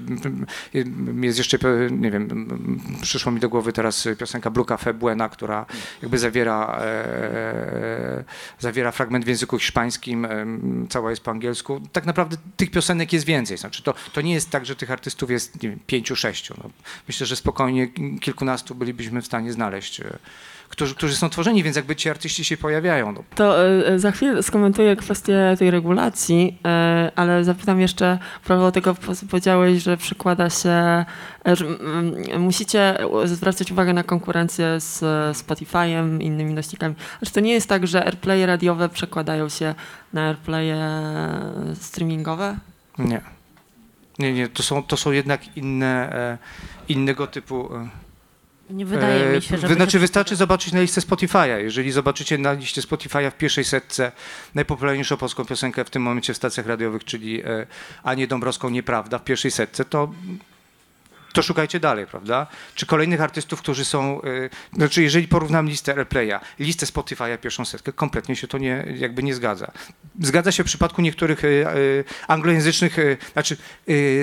[1.23, 1.59] jest jeszcze,
[1.91, 2.49] nie wiem,
[3.03, 5.67] przyszło mi do głowy teraz piosenka Blue Cafe Buena, która
[6.03, 8.25] jakby zawiera, e,
[8.59, 10.47] zawiera fragment w języku hiszpańskim, e,
[10.89, 11.81] cała jest po angielsku.
[11.93, 13.59] Tak naprawdę tych piosenek jest więcej.
[13.59, 16.55] Znaczy to, to nie jest tak, że tych artystów jest nie wiem, pięciu, sześciu.
[16.59, 16.71] No
[17.09, 17.89] myślę, że spokojnie
[18.21, 20.19] kilkunastu bylibyśmy w stanie znaleźć, e,
[20.69, 23.13] którzy, którzy są tworzeni, więc jakby ci artyści się pojawiają.
[23.13, 23.23] No.
[23.35, 28.97] To e, za chwilę skomentuję kwestię tej regulacji, e, ale zapytam jeszcze propos tego,
[29.31, 31.05] powiedziałeś, że przykłada się,
[31.45, 31.65] że
[32.39, 35.01] musicie zwracać uwagę na konkurencję z
[35.39, 36.95] Spotify'em, innymi nośnikami.
[37.25, 39.75] Czy to nie jest tak, że airplaye radiowe przekładają się
[40.13, 40.77] na airplaye
[41.75, 42.57] streamingowe?
[42.99, 43.40] Nie.
[44.21, 46.39] Nie, nie, to są, to są jednak inne, e,
[46.89, 47.75] innego typu.
[47.75, 47.89] E,
[48.71, 49.69] nie wydaje mi się, że.
[49.69, 51.59] Znaczy, wystarczy zobaczyć na listę Spotify'a.
[51.59, 54.13] Jeżeli zobaczycie na liście Spotify'a w pierwszej setce
[54.55, 57.67] najpopularniejszą polską piosenkę w tym momencie w stacjach radiowych, czyli e,
[58.03, 60.13] Anię Dąbrowską Nieprawda w pierwszej setce, to
[61.33, 62.47] to szukajcie dalej, prawda?
[62.75, 67.93] Czy kolejnych artystów, którzy są, y, znaczy jeżeli porównam listę Airplaya, listę Spotify'a, pierwszą setkę,
[67.93, 69.71] kompletnie się to nie, jakby nie zgadza.
[70.21, 72.97] Zgadza się w przypadku niektórych y, y, anglojęzycznych,
[73.33, 73.57] znaczy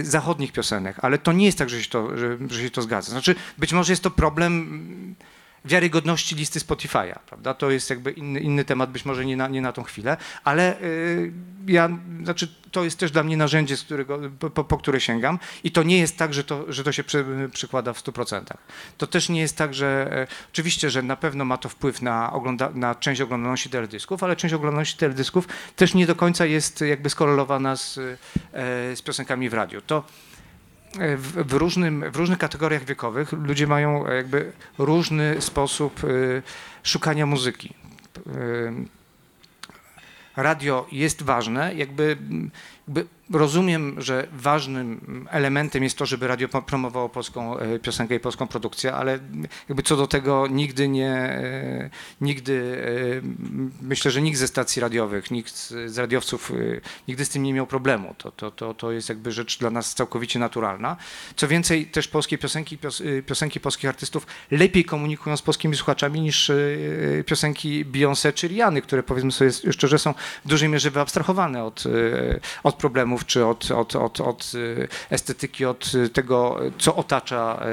[0.04, 3.12] zachodnich piosenek, ale to nie jest tak, że się to, że, że się to zgadza.
[3.12, 5.16] Znaczy być może jest to problem
[5.68, 7.54] wiarygodności listy Spotify'a, prawda?
[7.54, 10.82] To jest jakby inny, inny temat, być może nie na, nie na tą chwilę, ale
[10.82, 11.32] y,
[11.68, 11.90] ja,
[12.24, 14.20] znaczy to jest też dla mnie narzędzie, z którego,
[14.54, 17.26] po, po, które sięgam i to nie jest tak, że to, że to się przy,
[17.54, 18.44] przykłada w 100%.
[18.98, 22.34] To też nie jest tak, że e, oczywiście, że na pewno ma to wpływ na,
[22.34, 27.10] ogląda, na część oglądalności teledysków, ale część oglądalności teledysków też nie do końca jest jakby
[27.10, 29.82] skorelowana z, e, z piosenkami w radiu.
[29.82, 30.04] To
[31.18, 36.42] w, różnym, w różnych kategoriach wiekowych ludzie mają jakby różny sposób y,
[36.84, 37.74] szukania muzyki.
[38.18, 38.74] Y,
[40.36, 42.18] radio jest ważne, jakby,
[42.88, 48.48] jakby rozumiem, że ważnym elementem jest to, żeby radio promowało polską e, piosenkę i polską
[48.48, 49.20] produkcję, ale
[49.70, 51.90] jakby co do tego nigdy nie, e,
[52.22, 52.82] nigdy,
[53.82, 56.52] myślę, że nikt ze stacji radiowych, nikt z radiowców
[57.08, 58.16] nigdy z tym nie miał problemu.
[58.18, 60.98] To, to, to, to jest jakby rzecz dla nas całkowicie naturalna.
[61.36, 62.78] Co więcej, też polskie piosenki,
[63.26, 66.52] piosenki polskich artystów lepiej komunikują z polskimi słuchaczami niż
[67.26, 70.14] piosenki Beyoncé czy Riany, które powiedzmy sobie szczerze są
[70.46, 71.84] w dużej mierze wyabstrahowane od,
[72.64, 74.52] od problemów czy od, od, od, od
[75.10, 77.64] estetyki, od tego, co otacza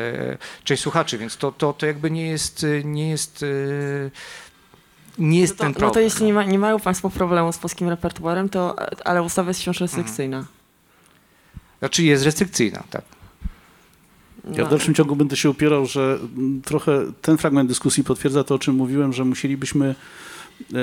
[0.65, 3.45] część słuchaczy, więc to, to, to jakby nie jest, nie jest
[5.19, 5.89] nie jest no to, ten problem.
[5.89, 8.77] No to jeśli nie, ma, nie mają Państwo problemu z polskim repertuarem, to
[9.07, 10.37] ale ustawa jest wciąż restrykcyjna.
[10.37, 10.55] Mhm.
[11.79, 13.05] Znaczy jest restrykcyjna, tak.
[14.53, 16.19] Ja w dalszym ciągu będę się upierał, że
[16.65, 19.95] trochę ten fragment dyskusji potwierdza to, o czym mówiłem, że musielibyśmy
[20.61, 20.75] e,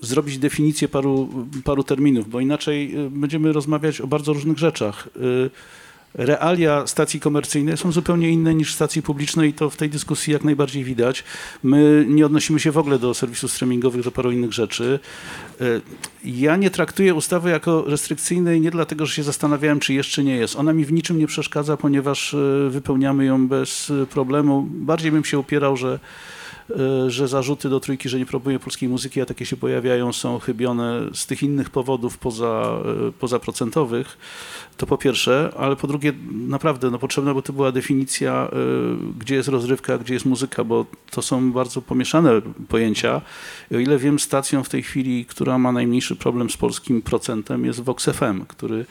[0.00, 1.28] zrobić definicję paru,
[1.64, 5.08] paru terminów, bo inaczej e, będziemy rozmawiać o bardzo różnych rzeczach.
[5.16, 5.50] E,
[6.14, 10.44] realia stacji komercyjnej są zupełnie inne niż stacji publicznej i to w tej dyskusji jak
[10.44, 11.24] najbardziej widać.
[11.62, 15.00] My nie odnosimy się w ogóle do serwisów streamingowych, do paru innych rzeczy.
[15.60, 15.64] E,
[16.24, 20.56] ja nie traktuję ustawy jako restrykcyjnej nie dlatego, że się zastanawiałem, czy jeszcze nie jest.
[20.56, 22.36] Ona mi w niczym nie przeszkadza, ponieważ
[22.68, 24.66] wypełniamy ją bez problemu.
[24.70, 25.98] Bardziej bym się upierał, że
[27.08, 31.00] że zarzuty do trójki, że nie próbuje polskiej muzyki, a takie się pojawiają, są chybione
[31.14, 34.18] z tych innych powodów poza, e, pozaprocentowych.
[34.76, 39.34] To po pierwsze, ale po drugie naprawdę no, potrzebna by to była definicja, y, gdzie
[39.34, 42.30] jest rozrywka, gdzie jest muzyka, bo to są bardzo pomieszane
[42.68, 43.20] pojęcia.
[43.70, 47.64] I o ile wiem, stacją w tej chwili, która ma najmniejszy problem z polskim procentem
[47.64, 48.86] jest Vox FM, który y,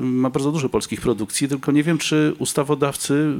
[0.00, 3.34] ma bardzo dużo polskich produkcji, tylko nie wiem, czy ustawodawcy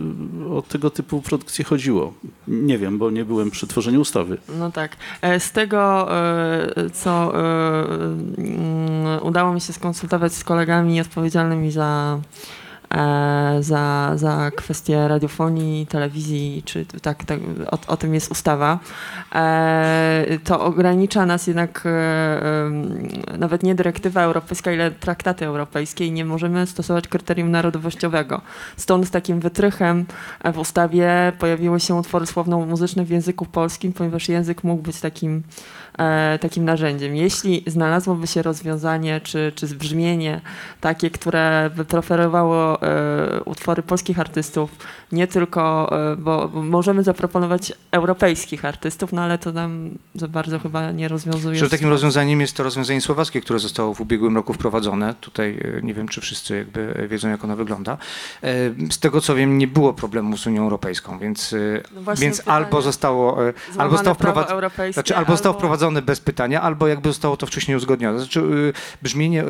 [0.51, 2.15] o tego typu produkcje chodziło.
[2.49, 4.39] Nie wiem, bo nie byłem przy tworzeniu ustawy.
[4.59, 4.97] No tak.
[5.23, 7.33] E, z tego, e, co
[8.39, 12.66] mm, udało mi się skonsultować z kolegami odpowiedzialnymi za, e,
[13.61, 18.79] za, za kwestie radiofonii, telewizji, czy tak, tak o, o tym jest ustawa,
[19.35, 22.70] e, to ogranicza nas jednak e,
[23.38, 28.40] nawet nie dyrektywa europejska, ile traktaty europejskie i nie możemy stosować kryterium narodowościowego.
[28.77, 30.07] Stąd takim wytrychem
[30.55, 35.42] w ustawie pojawiły się utwory słowno-muzyczne w języku polskim, ponieważ język mógł być takim
[35.86, 35.86] E,
[36.41, 37.17] takim narzędziem.
[37.17, 40.41] Jeśli znalazłoby się rozwiązanie czy, czy brzmienie
[40.81, 44.71] takie, które by preferowało e, utwory polskich artystów,
[45.12, 50.92] nie tylko, e, bo, możemy zaproponować europejskich artystów, no ale to nam za bardzo chyba
[50.92, 51.59] nie rozwiązuje.
[51.59, 55.14] Że takim rozwiązaniem jest to rozwiązanie słowackie, które zostało w ubiegłym roku wprowadzone.
[55.21, 57.99] Tutaj nie wiem, czy wszyscy jakby wiedzą, jak ono wygląda.
[58.90, 61.55] Z tego co wiem, nie było problemu z Unią Europejską, więc,
[62.07, 63.38] no więc albo zostało,
[63.79, 67.77] albo zostało wprowadzone, znaczy, albo zostało wprowadzone wprowadzone bez pytania, albo jakby zostało to wcześniej
[67.77, 68.19] uzgodnione.
[68.19, 69.45] Znaczy brzmienie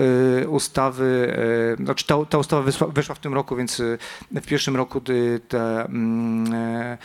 [0.48, 1.36] ustawy,
[1.80, 3.82] znaczy ta, ta ustawa weszła w tym roku, więc
[4.30, 5.00] w pierwszym roku
[5.46, 6.98] te mm, e,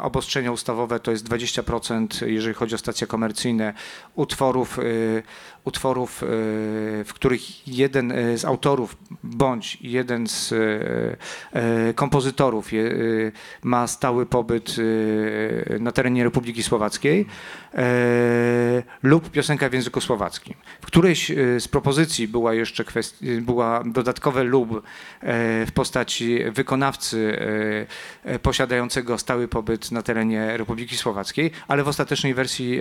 [0.00, 3.74] obostrzenia ustawowe to jest 20%, jeżeli chodzi o stacje komercyjne,
[4.14, 4.78] utworów,
[5.64, 6.18] utworów
[7.04, 10.54] w których jeden z autorów bądź jeden z
[11.94, 12.70] kompozytorów
[13.62, 14.76] ma stały pobyt
[15.80, 17.26] na terenie Republiki Słowackiej,
[17.74, 20.54] E, lub piosenka w języku słowackim.
[20.80, 24.80] W którejś e, z propozycji była jeszcze kwestia, była dodatkowe lub e,
[25.66, 27.38] w postaci wykonawcy
[28.42, 32.80] posiadającego stały pobyt na terenie Republiki Słowackiej, ale w ostatecznej wersji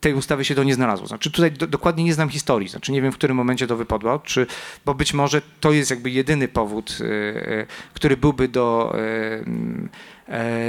[0.00, 1.06] tej ustawy się to nie znalazło.
[1.06, 4.18] Znaczy tutaj do, dokładnie nie znam historii, znaczy nie wiem, w którym momencie to wypadło,
[4.18, 4.46] czy,
[4.84, 6.98] bo być może to jest jakby jedyny powód,
[7.94, 9.44] który byłby do E,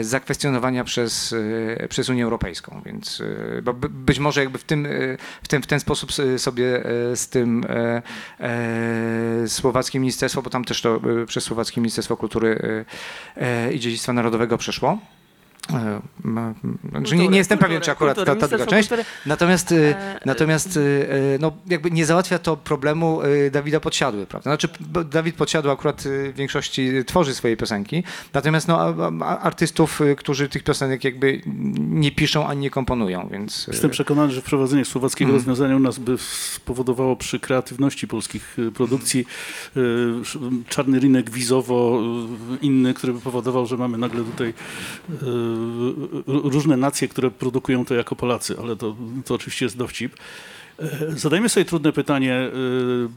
[0.02, 1.36] zakwestionowania przez,
[1.78, 3.22] e, przez Unię Europejską, więc
[3.66, 4.88] e, być może jakby w, tym,
[5.44, 6.84] w, tym, w ten sposób sobie
[7.16, 7.66] z tym
[9.48, 12.86] słowackie ministerstwo, bo tam też to przez słowackie Ministerstwo Kultury
[13.74, 15.27] i Dziedzictwa Narodowego przeszło, E,
[15.68, 18.90] kultury, nie, nie jestem pewien, czy akurat kultury, ta, ta druga część.
[19.26, 20.80] Natomiast, e, natomiast e,
[21.40, 23.20] no, jakby nie załatwia to problemu
[23.52, 24.50] Dawida Podsiadły, prawda?
[24.50, 24.70] Znaczy
[25.10, 28.80] Dawid Podsiadły akurat w większości tworzy swoje piosenki, natomiast no,
[29.26, 31.42] artystów, którzy tych piosenek jakby
[31.78, 33.68] nie piszą ani nie komponują, więc...
[33.68, 35.40] Jestem przekonany, że wprowadzenie słowackiego hmm.
[35.40, 39.26] rozwiązania u nas by spowodowało przy kreatywności polskich produkcji
[40.70, 42.02] czarny rynek wizowo
[42.62, 44.54] inny, który by powodował, że mamy nagle tutaj
[46.28, 50.14] różne nacje, które produkują to jako Polacy, ale to, to oczywiście jest dowcip.
[51.10, 52.50] Zadajmy sobie trudne pytanie, e,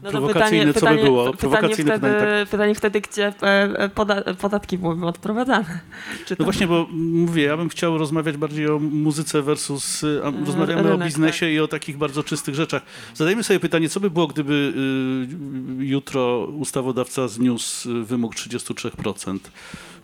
[0.03, 1.23] No prowokacyjne, pytanie, co by było?
[1.23, 2.49] pytanie, Prowokacyjne wtedy, pytanie, tak.
[2.49, 5.79] pytanie wtedy, gdzie e, poda, podatki byłyby odprowadzane.
[6.25, 10.81] Czy No właśnie, bo mówię, ja bym chciał rozmawiać bardziej o muzyce versus, E, rozmawiamy
[10.81, 12.81] o rynek, biznesie i o takich bardzo czystych rzeczach.
[13.15, 14.73] Zadajmy sobie pytanie, co by było, gdyby
[15.79, 19.39] jutro ustawodawca zniósł wymóg 33%?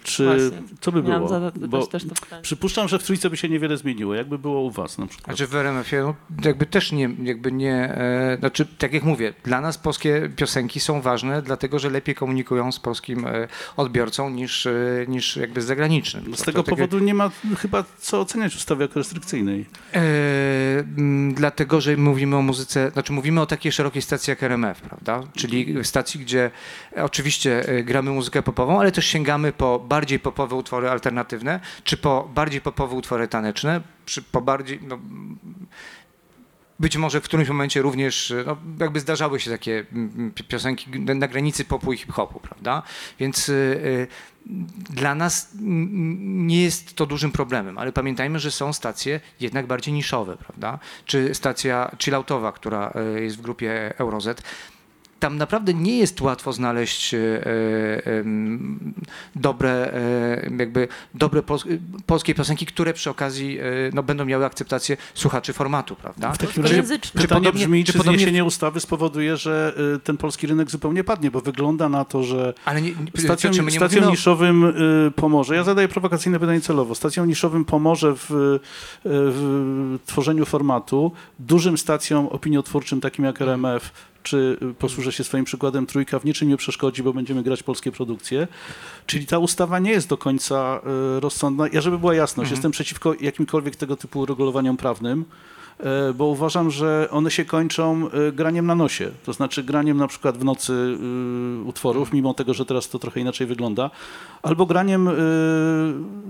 [0.04, 0.68] Czy Właśnie.
[0.82, 1.70] co by Miałam było?
[1.70, 2.42] Bo też to pytanie.
[2.42, 4.16] przypuszczam, że w trójce by się niewiele zmieniło.
[4.16, 5.26] Jakby było u was na przykład?
[5.38, 9.62] Znaczy w RMF-ie no, jakby też nie, jakby nie, e, znaczy tak jak mówię, dla
[9.62, 14.72] nas polskie piosenki są ważne, dlatego że lepiej komunikują z polskim e, odbiorcą niż, e,
[15.08, 16.36] niż jakby z zagranicznym.
[16.36, 19.66] Z tego to takie- powodu nie ma chyba co oceniać ustawy jako restrykcyjnej.
[19.94, 20.00] E,
[20.98, 25.22] m, dlatego, że mówimy o muzyce, znaczy mówimy o takiej szerokiej stacji jak RMF, prawda?
[25.36, 26.52] Czyli stacji, gdzie
[26.96, 32.30] oczywiście e, gramy muzykę popową, ale też sięgamy po bardziej popowe utwory alternatywne, czy po
[32.34, 35.00] bardziej popowe utwory taneczne, czy po bardziej, no,
[36.80, 41.28] być może w którymś momencie również, no, jakby zdarzały się takie mm, pi- piosenki na
[41.28, 42.84] granicy popu i hip-hopu, prawda?
[43.20, 44.08] Więc y, y,
[44.90, 49.94] dla nas mm, nie jest to dużym problemem, ale pamiętajmy, że są stacje jednak bardziej
[49.94, 50.80] niszowe, prawda?
[51.06, 54.44] Czy stacja chilloutowa, która y, jest w grupie Eurozet.
[55.20, 58.24] Tam naprawdę nie jest łatwo znaleźć e, e,
[59.36, 61.64] dobre, e, jakby dobre pols
[62.06, 63.60] polskie piosenki, które przy okazji
[63.94, 66.34] no, będą miały akceptację słuchaczy formatu, prawda?
[66.34, 70.18] W takim Czy- razie czy podobnie- brzmi, czy czy, podobnie- zniesienie ustawy spowoduje, że ten
[70.18, 74.74] polski rynek zupełnie padnie, bo wygląda na to, że Ale nie, my nie o- niszowym
[75.16, 75.56] pomoże.
[75.56, 76.96] Ja zadaję prowokacyjne pytanie celowo.
[76.96, 78.26] Stacją niszowym pomoże w,
[79.06, 81.12] w tworzeniu formatu.
[81.40, 83.92] Dużym stacjom opiniotwórczym, takim jak RMF,
[84.28, 88.48] czy posłużę się swoim przykładem Trójka, w niczym nie przeszkodzi, bo będziemy grać polskie produkcje.
[89.06, 90.80] Czyli ta ustawa nie jest do końca
[91.18, 91.66] y, rozsądna.
[91.74, 92.58] Ja, żeby była jasność, Mhm.
[92.58, 95.26] jestem przeciwko jakimkolwiek tego typu uregulowaniom prawnym.
[95.80, 99.12] e, Bo uważam, że one się kończą e, graniem na nosie.
[99.26, 100.98] To znaczy graniem na przykład w nocy
[101.66, 103.90] utworów, mimo tego, że teraz to trochę inaczej wygląda,
[104.44, 105.10] albo graniem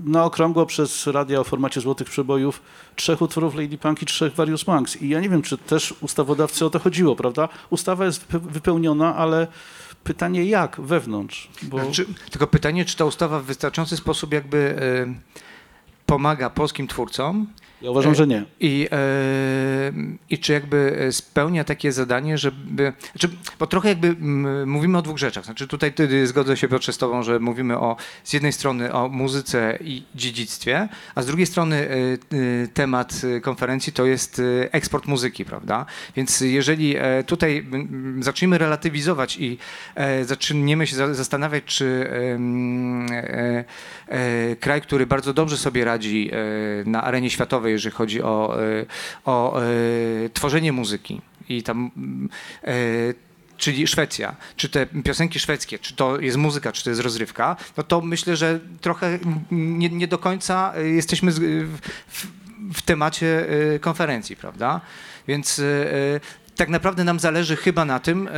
[0.08, 2.62] na okrągło przez radia o formacie złotych przebojów
[2.96, 5.02] trzech utworów Lady Punk i trzech Various Monks.
[5.02, 7.48] I ja nie wiem, czy też ustawodawcy o to chodziło, prawda?
[7.70, 9.46] Ustawa jest wype- wypełniona, ale
[10.04, 11.48] pytanie jak wewnątrz?
[11.62, 11.90] Bo...
[11.90, 15.14] Czy, tylko pytanie, czy ta ustawa w wystarczający sposób jakby e,
[16.06, 17.46] pomaga polskim twórcom
[17.82, 18.44] Ja uważam, że nie.
[18.60, 18.98] i, e,
[20.30, 22.92] i czy jakby spełnia takie zadanie, żeby.
[23.12, 24.16] Znaczy, bo trochę jakby
[24.66, 25.44] mówimy o dwóch rzeczach.
[25.44, 29.08] Znaczy, tutaj ty, zgodzę się Piotrze z Tobą, że mówimy o z jednej strony o
[29.08, 31.94] muzyce i dziedzictwie, a z drugiej strony e,
[32.64, 35.86] e, temat konferencji to jest eksport muzyki, prawda?
[36.16, 37.66] Więc jeżeli tutaj
[38.20, 39.58] zaczniemy relatywizować i
[40.22, 42.10] zaczniemy się za- zastanawiać, czy
[44.60, 46.30] kraj, który bardzo dobrze sobie radzi
[46.84, 48.86] na arenie światowej, jeżeli chodzi o, e,
[49.24, 49.64] o e,
[50.32, 51.90] tworzenie muzyki i tam
[52.64, 52.74] e,
[53.56, 57.82] czyli Szwecja, czy te piosenki szwedzkie, czy to jest muzyka, czy to jest rozrywka, no
[57.82, 59.18] to myślę, że trochę
[59.50, 61.38] nie, nie do końca jesteśmy w,
[62.08, 62.26] w,
[62.74, 63.46] w temacie
[63.80, 64.80] konferencji, prawda?
[65.28, 65.62] Więc
[66.56, 68.28] tak naprawdę nam zależy chyba na tym,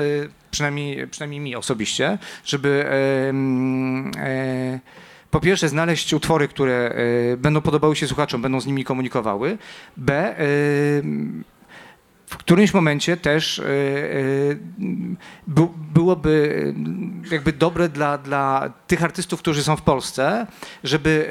[0.50, 3.32] przynajmniej, przynajmniej mi osobiście, żeby e,
[4.20, 4.80] e,
[5.30, 6.94] po pierwsze znaleźć utwory, które
[7.32, 9.58] e, będą podobały się słuchaczom, będą z nimi komunikowały,
[9.96, 10.36] b e,
[12.26, 13.62] w którymś momencie też
[15.46, 16.74] bu- byłoby
[17.30, 20.46] jakby dobre dla, dla tych artystów, którzy są w Polsce,
[20.84, 21.28] żeby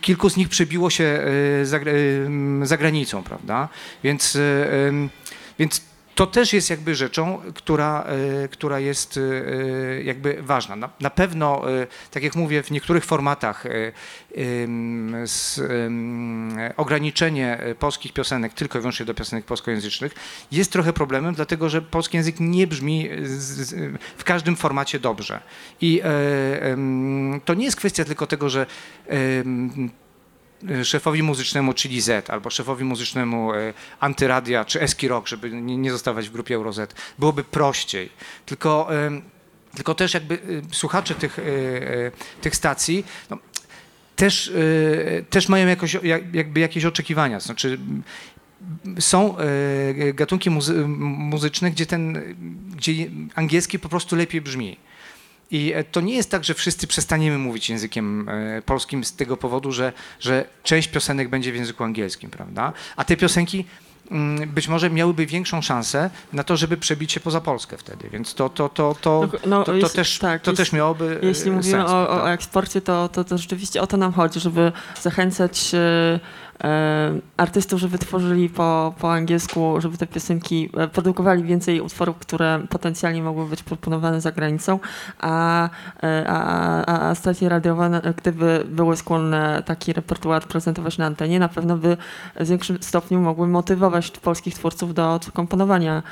[0.00, 1.20] kilku z nich przebiło się
[1.62, 1.78] za,
[2.62, 3.68] za granicą, prawda?
[4.04, 4.38] Więc,
[5.58, 5.82] więc
[6.14, 8.04] to też jest jakby rzeczą, która,
[8.44, 10.76] e, która jest e, jakby ważna.
[10.76, 13.64] Na, na pewno, e, tak jak mówię, w niektórych formatach
[15.24, 15.60] z,
[16.76, 20.14] ograniczenie polskich piosenek tylko i wyłącznie do piosenek polskojęzycznych
[20.52, 23.08] jest trochę problemem, dlatego że polski język nie brzmi
[24.16, 25.40] w każdym formacie dobrze.
[25.80, 26.02] I
[27.44, 28.66] to nie jest kwestia tylko tego, że
[30.84, 36.28] szefowi muzycznemu czyli Z albo szefowi muzycznemu e, Antyradia czy Eski Rock, żeby nie, zostawać
[36.28, 38.08] w grupie Euro Z, byłoby prościej.
[38.46, 38.88] Tylko,
[39.76, 40.38] tylko też jakby e,
[40.74, 41.38] słuchacze tych,
[42.40, 43.38] tych stacji no,
[44.16, 44.52] też,
[45.30, 47.40] też mają jakoś, jak- jakby jakieś oczekiwania.
[47.40, 47.78] Znaczy,
[49.00, 49.36] są
[50.14, 52.22] gatunki muzy- muzyczne, gdzie ten,
[52.76, 52.92] gdzie
[53.34, 54.76] angielski po prostu lepiej brzmi.
[55.52, 59.36] I e, to nie jest tak, że wszyscy przestaniemy mówić językiem e, polskim z tego
[59.36, 62.72] powodu, że, że część piosenek będzie w języku angielskim, prawda?
[62.96, 63.64] A te piosenki
[64.10, 68.34] mm, być może miałyby większą szansę na to, żeby przebić się poza Polskę wtedy, więc
[68.34, 71.20] to, to, to, to, No, no, to, to, jest- też, tak, to jest- też miałoby
[71.22, 74.40] e, Jeśli mówimy sens, o, o eksporcie, to, to, to rzeczywiście o to nam chodzi,
[74.40, 75.70] żeby zachęcać
[77.36, 83.22] artystów, żeby tworzyli po, po angielsku, żeby te piosenki e, produkowali więcej utworów, które potencjalnie
[83.22, 84.78] mogły być proponowane za granicą,
[85.20, 85.68] a,
[86.02, 91.48] e, a, a, a stacje radiowe, gdyby były skłonne taki repertuar prezentować na antenie, na
[91.48, 91.96] pewno by
[92.40, 96.02] w większym stopniu mogły motywować polskich twórców do komponowania e,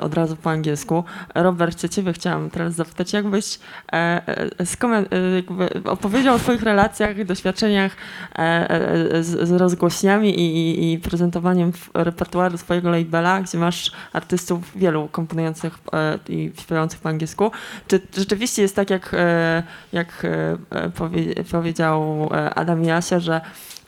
[0.00, 1.04] od razu po angielsku.
[1.34, 3.58] Robercie, ciebie chciałam teraz zapytać, jakbyś
[3.92, 4.50] e, e,
[4.90, 7.96] e, opowiedział o swoich relacjach i doświadczeniach
[8.32, 15.08] e, e, z, z rozgłośniami i, i, prezentowaniem repertuaru swojego labela, gdzie masz artystów wielu
[15.08, 17.50] komponujących e, i śpiewających po angielsku.
[17.88, 23.40] Czy rzeczywiście jest tak, jak, e, jak e, e, powie, powiedział e, Adam Jasia, że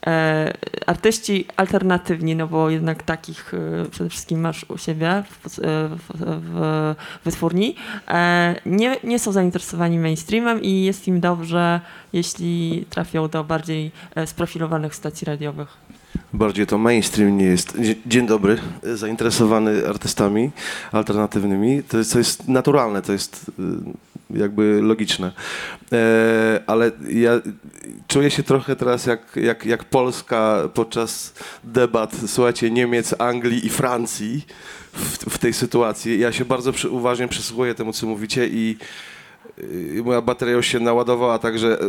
[0.07, 0.53] e,
[0.87, 5.59] artyści alternatywni, no bo jednak takich e, przede wszystkim masz u siebie w, w,
[6.19, 6.95] w
[7.25, 7.75] wytwórni,
[8.07, 11.81] e, nie, nie są zainteresowani mainstreamem i jest im dobrze,
[12.13, 15.67] jeśli trafią do bardziej e, sprofilowanych stacji radiowych.
[16.33, 17.77] Bardziej to mainstream nie jest.
[17.81, 20.51] Dzie- Dzień dobry, zainteresowany artystami
[20.91, 21.83] alternatywnymi.
[21.83, 23.63] To jest, to jest naturalne, to jest y,
[24.33, 25.31] jakby logiczne.
[25.91, 27.31] E, ale ja
[28.07, 34.45] czuję się trochę teraz jak, jak, jak Polska podczas debat, słuchajcie, Niemiec, Anglii i Francji
[34.93, 36.19] w, w tej sytuacji.
[36.19, 38.77] Ja się bardzo przy, uważnie przysłuchuję temu, co mówicie i
[40.03, 41.85] moja bateria już się naładowała, także y,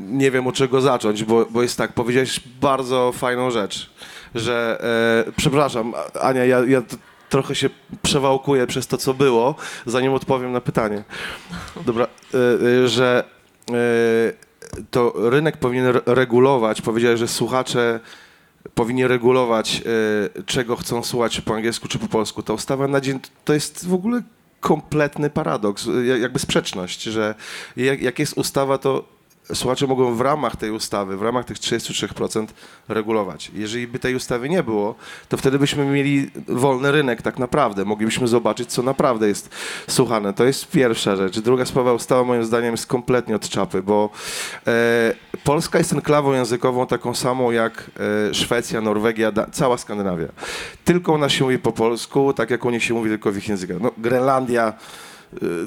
[0.00, 3.90] nie wiem od czego zacząć, bo, bo jest tak, powiedziałeś bardzo fajną rzecz,
[4.34, 4.78] że
[5.28, 6.82] e, przepraszam, Ania, ja, ja
[7.28, 7.70] trochę się
[8.02, 9.54] przewałkuję przez to, co było,
[9.86, 11.04] zanim odpowiem na pytanie.
[11.86, 12.38] Dobra, e,
[12.84, 13.24] e, że
[13.70, 13.74] e,
[14.90, 18.00] to rynek powinien re- regulować, powiedziałeś, że słuchacze
[18.74, 19.82] powinni regulować,
[20.46, 22.42] czego chcą słuchać po angielsku czy po polsku.
[22.42, 24.22] Ta ustawa na dzień to jest w ogóle
[24.60, 25.88] kompletny paradoks,
[26.20, 27.34] jakby sprzeczność, że
[27.76, 29.17] jak jest ustawa, to
[29.54, 32.46] słuchacze mogą w ramach tej ustawy, w ramach tych 33%
[32.88, 33.50] regulować.
[33.54, 34.94] Jeżeli by tej ustawy nie było,
[35.28, 37.84] to wtedy byśmy mieli wolny rynek tak naprawdę.
[37.84, 39.50] Moglibyśmy zobaczyć, co naprawdę jest
[39.88, 40.32] słuchane.
[40.32, 41.40] To jest pierwsza rzecz.
[41.40, 44.10] Druga sprawa, ustawa moim zdaniem jest kompletnie od czapy, bo
[44.66, 47.90] e, Polska jest enklawą językową taką samą jak
[48.30, 50.28] e, Szwecja, Norwegia, da, cała Skandynawia.
[50.84, 53.36] Tylko u nas się mówi po polsku, tak jak u nich się mówi tylko w
[53.36, 53.76] ich językach.
[53.80, 54.72] No, Grenlandia,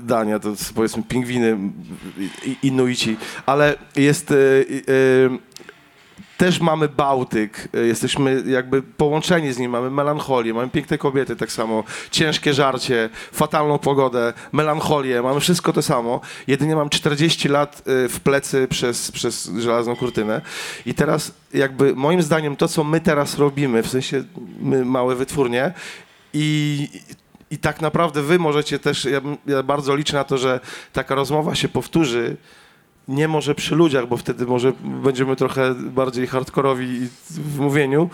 [0.02, 1.58] Dania, to powiedzmy pingwiny,
[2.64, 4.32] Inuici, ale jest...
[4.32, 5.52] y, y, y,
[6.42, 11.52] też mamy Bałtyk, y, jesteśmy jakby połączeni z nim, mamy melancholię, mamy piękne kobiety tak
[11.52, 16.22] samo, ciężkie żarcie, fatalną pogodę, melancholię, mamy wszystko to samo.
[16.48, 20.42] Jedynie mam 40 lat y, w plecy przez, przez żelazną kurtynę
[20.86, 24.24] i teraz jakby moim zdaniem to, co my teraz robimy, w sensie
[24.60, 25.72] my małe wytwórnie
[26.34, 26.88] i
[27.52, 30.60] i tak naprawdę wy możecie też, ja, ja bardzo liczę na to, że
[30.94, 32.38] taka rozmowa się powtórzy,
[33.08, 38.10] nie może przy ludziach, bo wtedy może będziemy trochę bardziej hardkorowi w mówieniu.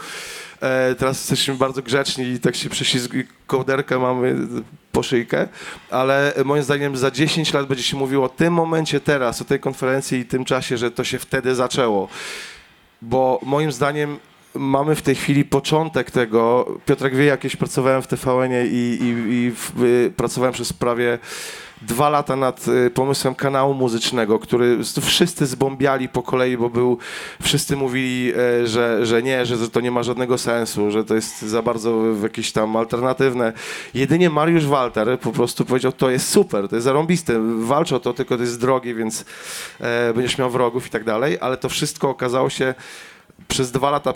[0.61, 3.13] E, teraz jesteśmy bardzo grzeczni i tak się prześlizg...
[3.13, 4.35] i kołderkę mamy
[4.91, 5.47] po szyjkę,
[5.91, 9.59] ale moim zdaniem za 10 lat będzie się mówiło o tym momencie teraz, o tej
[9.59, 12.07] konferencji i tym czasie, że to się wtedy zaczęło.
[13.01, 14.19] Bo moim zdaniem
[14.59, 16.65] mamy w tej chwili początek tego.
[16.85, 21.19] Piotrek wie, jakieś pracowałem w TVN-ie i, i, i w, y, pracowałem przez prawie
[21.81, 26.97] dwa lata nad y, pomysłem kanału muzycznego, który wszyscy zbombiali po kolei, bo był,
[27.41, 31.41] wszyscy mówili, e, że, że nie, że to nie ma żadnego sensu, że to jest
[31.41, 33.53] za bardzo jakieś tam alternatywne.
[33.93, 38.13] Jedynie Mariusz Walter po prostu powiedział, to jest super, to jest zarąbiste, walcz o to,
[38.13, 39.25] tylko to jest drogie, więc
[39.79, 42.73] e, będziesz miał wrogów i tak dalej, ale to wszystko okazało się
[43.47, 44.13] przez dwa lata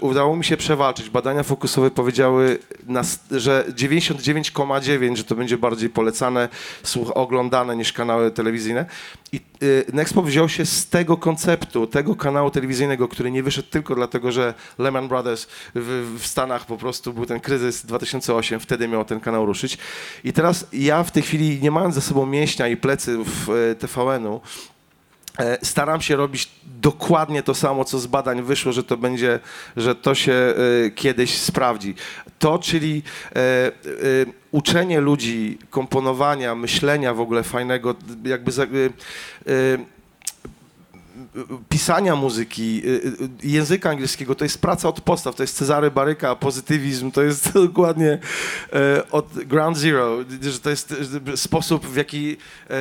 [0.00, 1.10] udało mi się przewalczyć.
[1.10, 6.48] Badania fokusowe powiedziały, nas, że 99,9, że to będzie bardziej polecane,
[6.82, 8.86] słuch, oglądane niż kanały telewizyjne.
[9.32, 13.94] I y, Nexpop wziął się z tego konceptu, tego kanału telewizyjnego, który nie wyszedł tylko
[13.94, 19.04] dlatego, że Lehman Brothers w, w Stanach po prostu był ten kryzys 2008, wtedy miał
[19.04, 19.78] ten kanał ruszyć.
[20.24, 23.74] I teraz ja w tej chwili, nie mając za sobą mięśnia i plecy w e,
[23.74, 24.40] TVN-u,
[25.62, 29.40] Staram się robić dokładnie to samo, co z badań wyszło, że to będzie,
[29.76, 30.54] że to się e,
[30.90, 31.94] kiedyś sprawdzi.
[32.38, 33.72] To, czyli e, e,
[34.50, 39.78] uczenie ludzi komponowania, myślenia w ogóle fajnego, jakby e, e,
[41.68, 42.88] pisania muzyki, y,
[43.44, 47.52] y, języka angielskiego, to jest praca od podstaw, to jest Cezary Baryka, pozytywizm, to jest
[47.68, 48.18] dokładnie
[48.72, 50.94] e, od ground zero, że to jest
[51.36, 52.36] sposób, w jaki
[52.70, 52.76] e,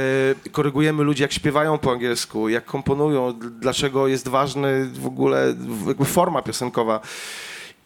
[0.52, 5.56] korygujemy ludzi, jak śpiewają po angielsku, jak komponują, dlaczego jest ważny w ogóle
[5.88, 7.00] jakby forma piosenkowa.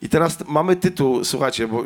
[0.01, 1.83] I teraz mamy tytuł, słuchajcie, bo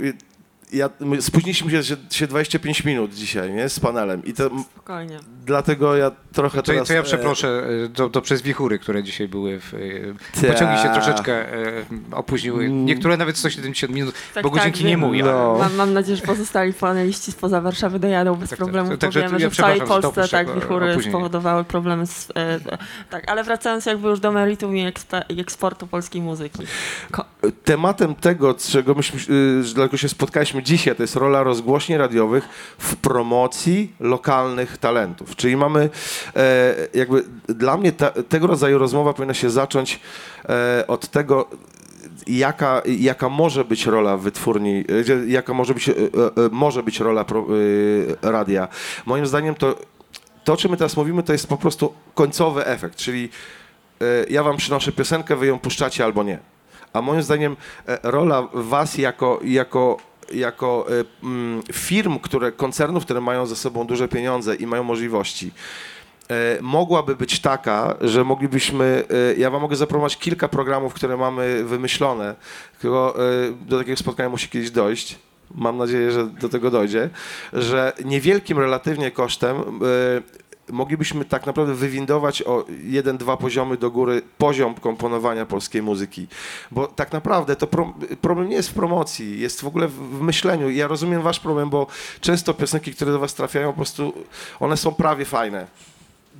[0.71, 5.19] ja, my spóźniliśmy się, się 25 minut dzisiaj, nie, z panelem i to, Spokojnie.
[5.45, 6.87] dlatego ja trochę To, teraz...
[6.87, 9.59] to ja e, przeproszę, e, to, to przez wichury, które dzisiaj były.
[9.59, 9.77] W, e,
[10.47, 10.53] Ta.
[10.53, 12.69] pociągi się troszeczkę e, opóźniły.
[12.69, 14.99] Niektóre nawet 170 minut, Tak, bo tak, nie wiem.
[14.99, 15.25] mówią.
[15.25, 15.55] No.
[15.59, 18.65] Mam, mam nadzieję, że pozostali paneliści spoza Warszawy dojadą bez Tak, tak.
[18.65, 18.97] problemu.
[18.97, 21.11] Także Powiemy, ja że w całej przepraszam, Polsce tak wichury opóźnienie.
[21.11, 22.29] spowodowały problemy z...
[22.35, 22.59] E,
[23.09, 26.63] tak, ale wracając jakby już do meritum i, ekspe, i eksportu polskiej muzyki.
[27.11, 27.25] Ko-
[27.63, 32.49] Tematem tego, czego myśmy, y, z czego się spotkaliśmy dzisiaj, to jest rola rozgłośni radiowych
[32.77, 35.35] w promocji lokalnych talentów.
[35.35, 35.89] Czyli mamy
[36.35, 39.99] e, jakby dla mnie ta, tego rodzaju rozmowa powinna się zacząć
[40.49, 41.47] e, od tego,
[42.27, 45.95] jaka, jaka może być rola wytwórni, e, jaka może być, e, e,
[46.51, 47.47] może być rola pro,
[48.21, 48.67] radia.
[49.05, 49.75] Moim zdaniem to,
[50.43, 53.29] to, o czym my teraz mówimy, to jest po prostu końcowy efekt, czyli
[54.29, 56.39] ja wam przynoszę piosenkę, wy ją puszczacie albo nie.
[56.93, 57.55] A moim zdaniem
[58.03, 59.97] rola was jako, jako,
[60.31, 65.51] jako e, mm, firm, które, koncernów, które mają ze sobą duże pieniądze i mają możliwości,
[66.29, 71.63] e, mogłaby być taka, że moglibyśmy, e, ja wam mogę zaproponować kilka programów, które mamy
[71.63, 72.35] wymyślone,
[72.81, 75.19] tylko e, do takiego spotkania musi kiedyś dojść.
[75.55, 77.09] Mam nadzieję, że do tego dojdzie,
[77.53, 79.79] że niewielkim relatywnie kosztem
[80.71, 86.27] moglibyśmy tak naprawdę wywindować o jeden, dwa poziomy do góry poziom komponowania polskiej muzyki.
[86.71, 90.21] Bo tak naprawdę to pro, problem nie jest w promocji, jest w ogóle w, w
[90.21, 90.69] myśleniu.
[90.69, 91.87] Ja rozumiem wasz problem, bo
[92.21, 94.13] często piosenki, które do was trafiają, po prostu
[94.59, 95.67] one są prawie fajne.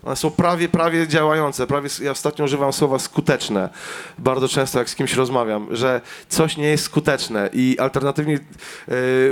[0.03, 1.67] One są prawie, prawie działające.
[1.67, 3.69] Prawie, ja ostatnio używam słowa skuteczne.
[4.17, 8.39] Bardzo często, jak z kimś rozmawiam, że coś nie jest skuteczne i alternatywni e,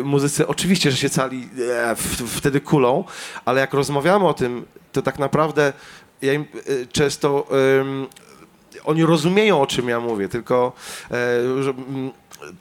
[0.03, 3.03] muzycy oczywiście, że się cali e, w, wtedy kulą,
[3.45, 4.65] ale jak rozmawiamy o tym,
[4.97, 5.73] to tak naprawdę
[6.21, 7.47] ja im e, często
[8.83, 10.73] oni rozumieją, o czym ja mówię, tylko
[11.11, 11.15] e,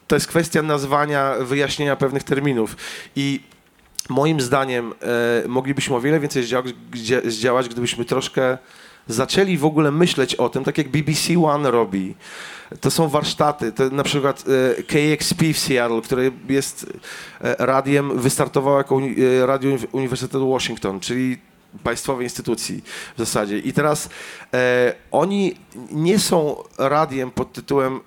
[0.06, 2.76] to jest kwestia nazwania, wyjaśnienia pewnych terminów
[3.16, 3.40] i
[4.08, 4.92] moim zdaniem
[5.44, 6.74] e, moglibyśmy o wiele więcej zdziałać,
[7.24, 8.58] zdziałać, gdybyśmy troszkę
[9.08, 12.14] zaczęli w ogóle myśleć o tym, tak jak BBC One robi.
[12.80, 14.44] To są warsztaty, to na przykład
[14.86, 16.86] KXP w Seattle, które jest
[17.40, 19.00] radiem, wystartowało jako
[19.46, 21.38] radio Uni- Uniwersytetu Washington, czyli
[21.84, 22.82] państwowej instytucji
[23.14, 23.58] w zasadzie.
[23.58, 24.08] I teraz
[24.54, 25.56] e, oni
[25.90, 28.00] nie są radiem pod tytułem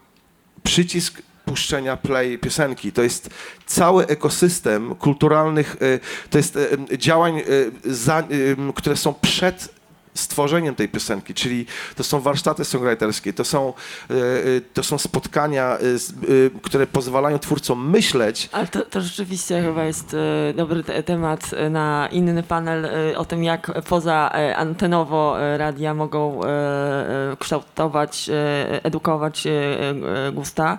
[0.63, 2.91] przycisk puszczenia play piosenki.
[2.91, 3.29] To jest
[3.65, 5.99] cały ekosystem kulturalnych, e,
[6.29, 9.78] to jest e, działań, e, które są przed
[10.13, 13.73] stworzeniem tej piosenki, czyli to są warsztaty songwriterskie, to są,
[14.09, 14.17] e, e,
[14.73, 15.79] to są spotkania, e,
[16.61, 20.15] które pozwalają twórcom myśleć, Ale to, to rzeczywiście chyba jest
[20.55, 26.41] dobry te, temat na inny panel o tym, jak poza antenowo radia mogą
[27.39, 28.29] kształtować,
[28.83, 29.47] edukować
[30.33, 30.77] gusta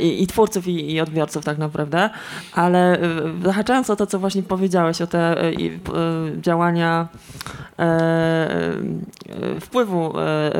[0.00, 2.10] i, i twórców, i, i odbiorców tak naprawdę.
[2.52, 2.98] Ale
[3.44, 5.52] zahaczając o to, co właśnie powiedziałeś, o te
[6.40, 7.08] działania
[9.60, 10.54] wpływu e,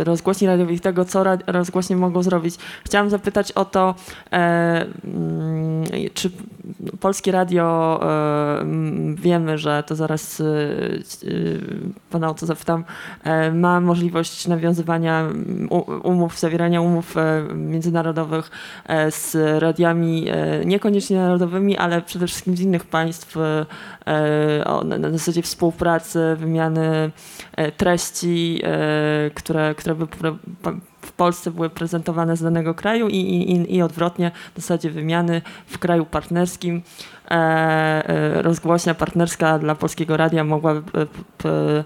[0.00, 2.56] e, rozgłośni radiowych, tego, co rozgłośnie mogą zrobić.
[2.84, 3.94] Chciałam zapytać o to,
[4.32, 5.84] e, mm,
[6.14, 6.30] czy
[7.00, 8.64] polskie radio, e,
[9.14, 10.48] wiemy, że to zaraz e, e,
[12.10, 12.84] pana o to zapytam,
[13.24, 15.24] e, ma możliwość nawiązywania
[16.02, 18.50] umów, zawierania umów e, międzynarodowych
[18.86, 23.66] e, z radiami e, niekoniecznie narodowymi, ale przede wszystkim z innych państw e, e,
[24.84, 27.10] na, na zasadzie współpracy, wymiany
[27.56, 30.06] e, treści, e, które, które by
[31.00, 35.78] w Polsce były prezentowane z danego kraju i, i, i odwrotnie, w zasadzie wymiany w
[35.78, 36.82] kraju partnerskim.
[37.30, 41.06] E, e, rozgłośnia partnerska dla Polskiego Radia mogłaby p,
[41.38, 41.84] p, e,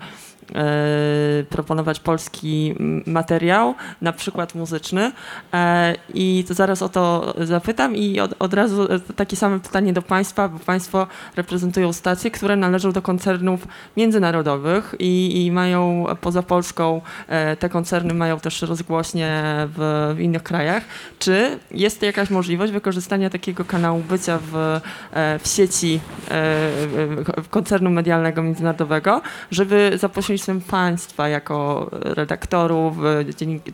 [1.51, 2.74] proponować polski
[3.07, 5.12] materiał, na przykład muzyczny.
[5.55, 9.92] E, I to zaraz o to zapytam i od, od razu e, takie same pytanie
[9.92, 16.42] do Państwa, bo Państwo reprezentują stacje, które należą do koncernów międzynarodowych i, i mają poza
[16.42, 19.42] Polską, e, te koncerny mają też rozgłośnie
[19.76, 20.82] w, w innych krajach.
[21.18, 24.80] Czy jest jakaś możliwość wykorzystania takiego kanału bycia w,
[25.12, 30.39] e, w sieci e, e, koncernu medialnego międzynarodowego, żeby za pośrednictwem
[30.70, 32.97] państwa jako redaktorów,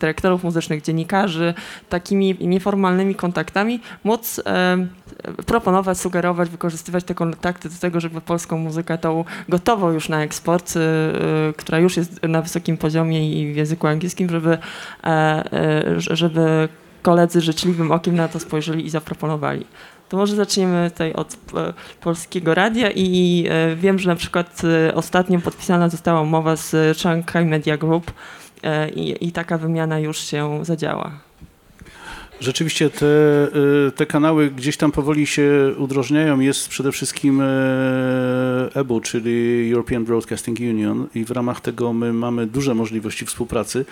[0.01, 1.55] dyrektorów muzycznych, dziennikarzy,
[1.89, 4.87] takimi nieformalnymi kontaktami móc e,
[5.47, 10.75] proponować, sugerować, wykorzystywać te kontakty do tego, żeby polską muzykę tą gotową już na eksport,
[10.77, 14.59] e, która już jest na wysokim poziomie i w języku angielskim, żeby,
[15.05, 15.45] e,
[15.97, 16.69] żeby
[17.03, 19.67] koledzy życzliwym okiem na to spojrzeli i zaproponowali.
[20.09, 24.95] To może zaczniemy tutaj od e, Polskiego Radia i e, wiem, że na przykład e,
[24.95, 28.13] ostatnio podpisana została umowa z Shanghai Media Group
[28.95, 31.26] i, i taka wymiana już się zadziała.
[32.41, 33.07] Rzeczywiście te,
[33.87, 36.41] y, te kanały gdzieś tam powoli się udrożniają.
[36.41, 37.43] Jest przede wszystkim
[38.75, 43.85] EBU, czyli European Broadcasting Union i w ramach tego my mamy duże możliwości współpracy,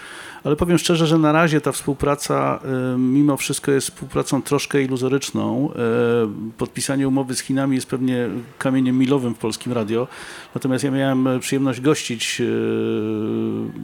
[0.44, 2.60] ale powiem szczerze, że na razie ta współpraca
[2.94, 5.70] y, mimo wszystko jest współpracą troszkę iluzoryczną.
[5.70, 8.28] Y, podpisanie umowy z Chinami jest pewnie
[8.58, 10.08] kamieniem milowym w polskim radio,
[10.54, 12.42] natomiast ja miałem przyjemność gościć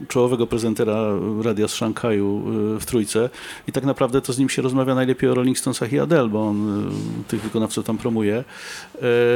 [0.08, 1.08] czołowego prezentera
[1.42, 2.42] radia z Szanghaju
[2.80, 3.30] w Trójce
[3.68, 6.48] i tak naprawdę to z nim się rozmawia najlepiej o Rolling Stonesach i Adele, bo
[6.48, 6.88] on
[7.20, 8.44] y, tych wykonawców tam promuje.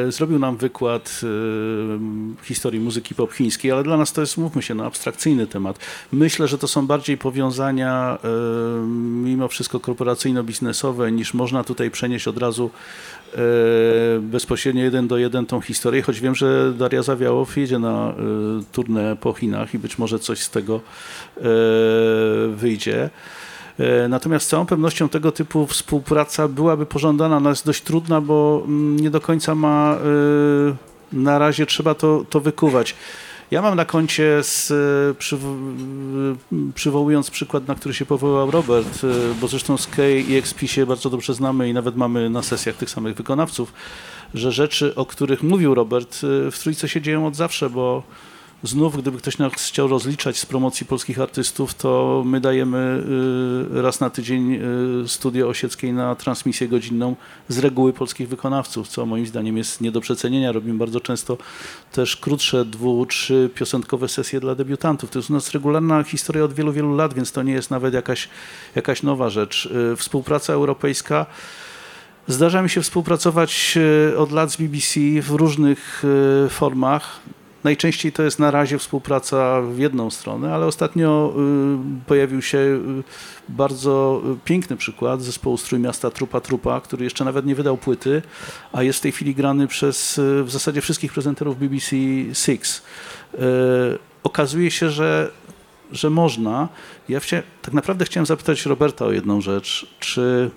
[0.08, 4.62] E, zrobił nam wykład y, historii muzyki pop chińskiej, ale dla nas to jest, mówmy
[4.62, 5.78] się, no, abstrakcyjny temat.
[6.12, 8.86] Myślę, że to są bardziej powiązania y,
[9.24, 12.70] mimo wszystko korporacyjno-biznesowe, niż można tutaj przenieść od razu
[14.20, 18.14] bezpośrednio jeden do jeden tą historię, choć wiem, że Daria Zawiałow jedzie na
[18.72, 20.80] turnę po Chinach i być może coś z tego
[22.56, 23.10] wyjdzie.
[23.78, 27.36] E, natomiast z całą pewnością tego typu współpraca byłaby pożądana.
[27.36, 29.96] Ona jest dość trudna, bo mm, nie do końca ma e,
[31.12, 32.94] na razie trzeba to, to wykuwać.
[33.50, 35.34] Ja mam na koncie, z, e,
[36.74, 39.02] przywołując przykład, na który się powołał Robert,
[39.40, 42.76] bo zresztą z Kay i XP się bardzo dobrze znamy i nawet mamy na sesjach
[42.76, 43.72] tych samych wykonawców,
[44.34, 48.02] że rzeczy, o których mówił Robert, w Trójce się dzieją od zawsze, bo
[48.64, 53.04] Znów, gdyby ktoś nas chciał rozliczać z promocji polskich artystów, to my dajemy
[53.76, 54.54] y, raz na tydzień
[55.04, 57.16] y, studio osieckiej na transmisję godzinną
[57.48, 60.52] z reguły polskich wykonawców, co moim zdaniem jest nie do przecenienia.
[60.52, 61.38] Robimy bardzo często
[61.92, 65.10] też krótsze, dwu, trzy piosenkowe sesje dla debiutantów.
[65.10, 67.94] To jest u nas regularna historia od wielu, wielu lat, więc to nie jest nawet
[67.94, 68.28] jakaś,
[68.74, 69.66] jakaś nowa rzecz.
[69.92, 71.26] Y, współpraca europejska.
[72.28, 73.78] Zdarza mi się współpracować
[74.16, 76.04] od lat z BBC w różnych
[76.50, 77.20] formach.
[77.64, 81.34] Najczęściej to jest na razie współpraca w jedną stronę, ale ostatnio
[82.02, 82.80] y, pojawił się y,
[83.48, 88.22] bardzo piękny przykład zespołu Strój Miasta Trupa Trupa, który jeszcze nawet nie wydał płyty,
[88.72, 91.96] a jest w tej chwili grany przez y, w zasadzie wszystkich prezenterów BBC
[92.34, 92.82] Six.
[94.22, 95.30] Okazuje się, że,
[95.92, 96.68] że można.
[97.08, 97.20] Ja
[97.62, 99.86] tak naprawdę chciałem zapytać Roberta o jedną rzecz.
[100.00, 100.50] Czy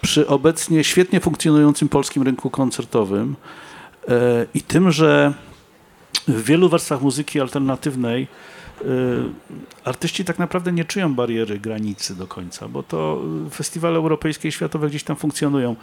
[0.00, 3.36] przy obecnie świetnie funkcjonującym polskim rynku koncertowym
[4.54, 5.34] i tym, że
[6.32, 8.26] w wielu warstwach muzyki alternatywnej
[8.82, 8.86] y,
[9.84, 14.88] artyści tak naprawdę nie czują bariery granicy do końca, bo to festiwale europejskie i światowe
[14.88, 15.76] gdzieś tam funkcjonują.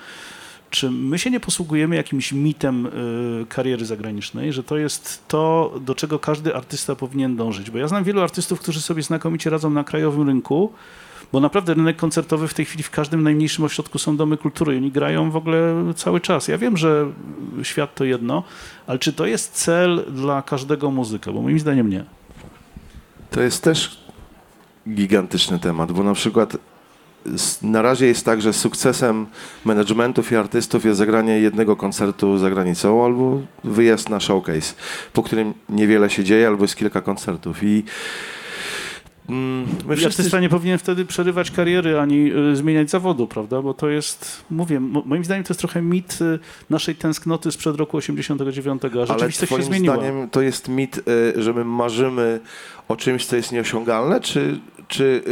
[0.69, 5.95] Czy my się nie posługujemy jakimś mitem y, kariery zagranicznej, że to jest to, do
[5.95, 7.71] czego każdy artysta powinien dążyć?
[7.71, 10.73] Bo ja znam wielu artystów, którzy sobie znakomicie radzą na krajowym rynku,
[11.31, 14.77] bo naprawdę rynek koncertowy w tej chwili w każdym najmniejszym ośrodku są domy kultury i
[14.77, 16.47] oni grają w ogóle cały czas.
[16.47, 17.05] Ja wiem, że
[17.63, 18.43] świat to jedno,
[18.87, 21.31] ale czy to jest cel dla każdego muzyka?
[21.31, 22.05] Bo moim zdaniem nie.
[23.31, 24.07] To jest też
[24.89, 26.57] gigantyczny temat, bo na przykład
[27.61, 29.25] na razie jest tak, że sukcesem
[29.65, 34.75] managementów i artystów jest zagranie jednego koncertu za granicą albo wyjazd na showcase,
[35.13, 37.63] po którym niewiele się dzieje, albo jest kilka koncertów.
[37.63, 37.83] I
[39.29, 40.21] my wszyscy...
[40.21, 43.61] Artysta nie powinien wtedy przerywać kariery ani y, zmieniać zawodu, prawda?
[43.61, 47.97] Bo to jest, mówię, moim zdaniem to jest trochę mit y, naszej tęsknoty sprzed roku
[47.97, 49.95] 89, a rzeczywistość Ale się zmieniła.
[49.95, 52.39] zdaniem to jest mit, y, że my marzymy
[52.87, 55.23] o czymś, co jest nieosiągalne, czy, czy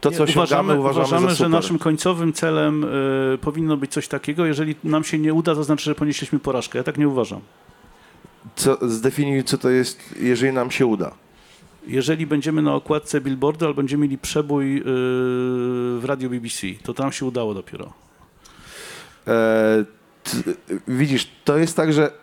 [0.00, 2.86] to, co osiągamy, uważamy, uważamy że naszym końcowym celem
[3.40, 4.46] powinno być coś takiego.
[4.46, 6.78] Jeżeli nam się nie uda, to znaczy, że ponieśliśmy porażkę.
[6.78, 7.40] Ja tak nie uważam.
[8.56, 11.14] Co, zdefiniuj, co to jest, jeżeli nam się uda
[11.86, 17.12] jeżeli będziemy na okładce billboardu albo będziemy mieli przebój yy, w radio BBC, to tam
[17.12, 17.92] się udało dopiero.
[19.26, 19.84] E,
[20.88, 22.21] widzisz, to jest tak, że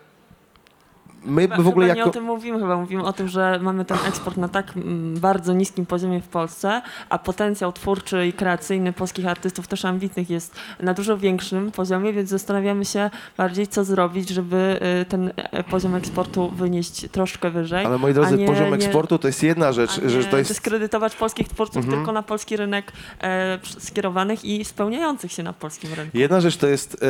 [1.26, 2.08] my chyba, w ogóle chyba jako...
[2.08, 5.20] nie o tym mówimy, chyba mówimy o tym, że mamy ten eksport na tak mm,
[5.20, 10.56] bardzo niskim poziomie w Polsce, a potencjał twórczy i kreacyjny polskich artystów, też ambitnych, jest
[10.80, 15.96] na dużo większym poziomie, więc zastanawiamy się bardziej, co zrobić, żeby y, ten e, poziom
[15.96, 17.86] eksportu wynieść troszkę wyżej.
[17.86, 20.50] Ale moi drodzy, nie, poziom eksportu to jest jedna rzecz, że to jest...
[20.50, 21.96] dyskredytować polskich twórców mhm.
[21.96, 22.92] tylko na polski rynek
[23.22, 26.18] e, skierowanych i spełniających się na polskim rynku.
[26.18, 27.08] Jedna rzecz to jest, e,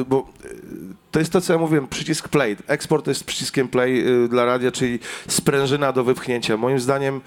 [0.00, 0.26] e, bo
[1.10, 2.56] to jest to, co ja mówiłem, przycisk play.
[2.66, 6.56] Eksport to jest przycisk naciskiem play y, dla radia, czyli sprężyna do wypchnięcia.
[6.56, 7.20] Moim zdaniem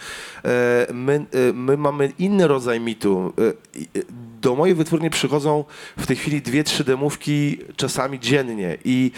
[0.45, 3.33] e, my, e, my mamy inny rodzaj mitu.
[3.37, 4.01] E,
[4.41, 5.65] do mojej wytwórni przychodzą
[5.97, 9.11] w tej chwili dwie, trzy demówki czasami dziennie i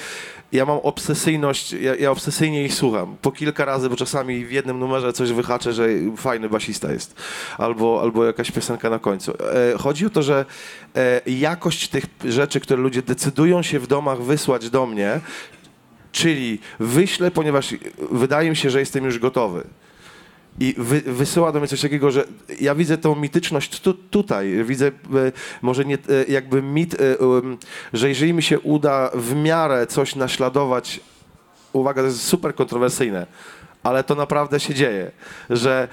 [0.51, 3.15] ja mam obsesyjność, ja, ja, obsesyjnie ich słucham.
[3.21, 5.87] Po kilka razy, bo czasami w jednym numerze coś wyhaczę, że
[6.17, 7.15] fajny basista jest.
[7.57, 9.31] Albo, albo jakaś piosenka na końcu.
[9.31, 10.45] E, chodzi o to, że
[10.95, 15.19] e, jakość tych rzeczy, które ludzie decydują się w domach wysłać do mnie,
[16.13, 17.75] Czyli wyślę, ponieważ
[18.11, 19.63] wydaje mi się, że jestem już gotowy.
[20.59, 22.25] I wy, wysyła do mnie coś takiego, że
[22.61, 24.63] ja widzę tą mityczność tu, tutaj.
[24.63, 24.91] Widzę e,
[25.61, 27.57] może nie e, jakby mit, e, em,
[27.93, 30.99] że jeżeli mi się uda w miarę coś naśladować,
[31.73, 33.27] uwaga, to jest super kontrowersyjne,
[33.83, 35.11] ale to naprawdę się dzieje,
[35.49, 35.87] że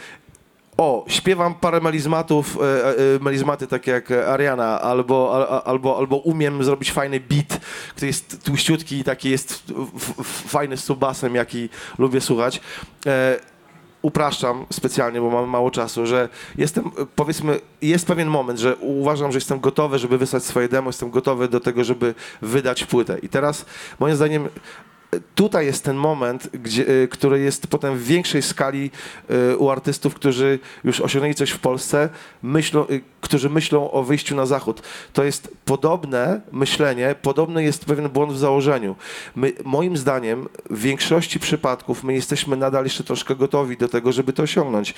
[0.80, 6.92] o, śpiewam parę melizmatów, e, e, melizmaty takie jak Ariana, albo, albo, albo umiem zrobić
[6.92, 7.60] fajny beat,
[7.90, 9.64] który jest tłuściutki i taki jest
[10.24, 10.90] fajny z
[11.34, 11.68] jaki
[11.98, 12.60] lubię słuchać.
[13.06, 13.40] E,
[14.02, 16.28] upraszczam specjalnie, bo mam mało czasu, że
[16.58, 20.88] jestem, e, powiedzmy, jest pewien moment, że uważam, że jestem gotowy, żeby wysłać swoje demo,
[20.88, 23.18] jestem gotowy do tego, żeby wydać płytę.
[23.18, 23.64] I teraz,
[23.98, 24.48] moim zdaniem,
[25.34, 28.90] tutaj jest ten moment, gdzie, y, który jest potem w większej skali
[29.52, 32.08] y, u artystów, którzy już osiągnęli coś w Polsce,
[32.42, 34.82] myślą, y, którzy myślą o wyjściu na zachód.
[35.12, 38.96] To jest podobne myślenie, podobny jest pewien błąd w założeniu.
[39.36, 44.32] My, moim zdaniem w większości przypadków my jesteśmy nadal jeszcze troszkę gotowi do tego, żeby
[44.32, 44.94] to osiągnąć.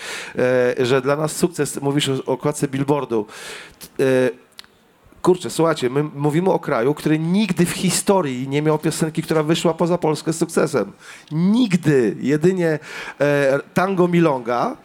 [0.79, 3.27] E, że dla nas sukces, mówisz o okładce billboardu,
[4.01, 4.05] e,
[5.23, 9.75] Kurczę, słuchajcie, my mówimy o kraju, który nigdy w historii nie miał piosenki, która wyszła
[9.75, 10.93] poza Polskę z sukcesem.
[11.33, 12.17] Nigdy.
[12.21, 12.79] Jedynie
[13.21, 14.77] e, Tango Milonga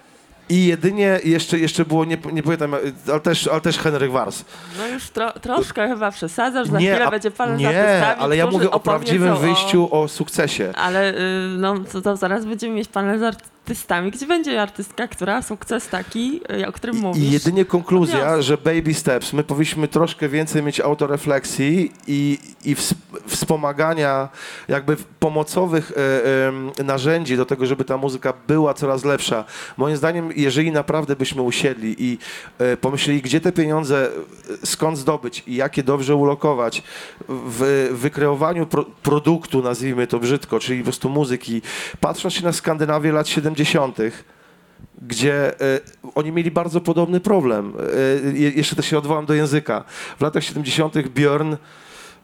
[0.50, 2.74] i jedynie jeszcze, jeszcze było, nie, nie pamiętam,
[3.12, 4.46] ale też, ale też Henryk Wars.
[4.78, 8.48] No już tro, troszkę chyba przesadzasz, za Nie, chwilę a- będzie pan Nie, ale ja
[8.48, 10.74] mówię o prawdziwym o- wyjściu, o sukcesie.
[10.76, 11.18] Ale y,
[11.58, 16.42] no, to, to zaraz będziemy mieć panel z artystami, gdzie będzie artystka, która sukces taki,
[16.62, 17.24] y, o którym mówisz.
[17.24, 22.94] I jedynie konkluzja, że baby steps, my powinniśmy troszkę więcej mieć autorefleksji i, i ws-
[23.28, 24.30] wspomagania
[24.68, 29.44] jakby pomocowych e, em, narzędzi do tego, żeby ta muzyka była coraz lepsza.
[29.78, 32.18] Moim zdaniem, jeżeli naprawdę byśmy usiedli i
[32.60, 34.10] e, pomyśleli, gdzie te pieniądze,
[34.64, 36.84] e, skąd zdobyć i jak je dobrze ulokować
[37.30, 41.62] w wykreowaniu pro, produktu, nazwijmy to brzydko, czyli po prostu muzyki,
[42.00, 43.57] patrząc się na Skandynawię lat 70.,
[45.02, 45.80] gdzie e,
[46.16, 47.74] oni mieli bardzo podobny problem.
[48.34, 49.84] Je- jeszcze też się odwołam do języka.
[50.18, 50.94] W latach 70.
[50.96, 51.54] Björn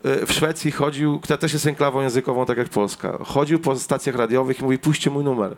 [0.04, 4.16] e, w Szwecji chodził, która też jest enklawą językową, tak jak Polska, chodził po stacjach
[4.16, 5.56] radiowych i mówi, puśćcie mój numer.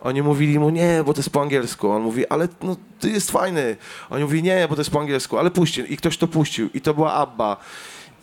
[0.00, 1.90] Oni mówili mu, nie, bo to jest po angielsku.
[1.90, 3.76] On mówi, ale no, to jest fajny.
[4.10, 5.82] Oni mówi, nie, bo to jest po angielsku, ale puśćcie.
[5.82, 6.68] I ktoś to puścił.
[6.74, 7.56] I to była Abba.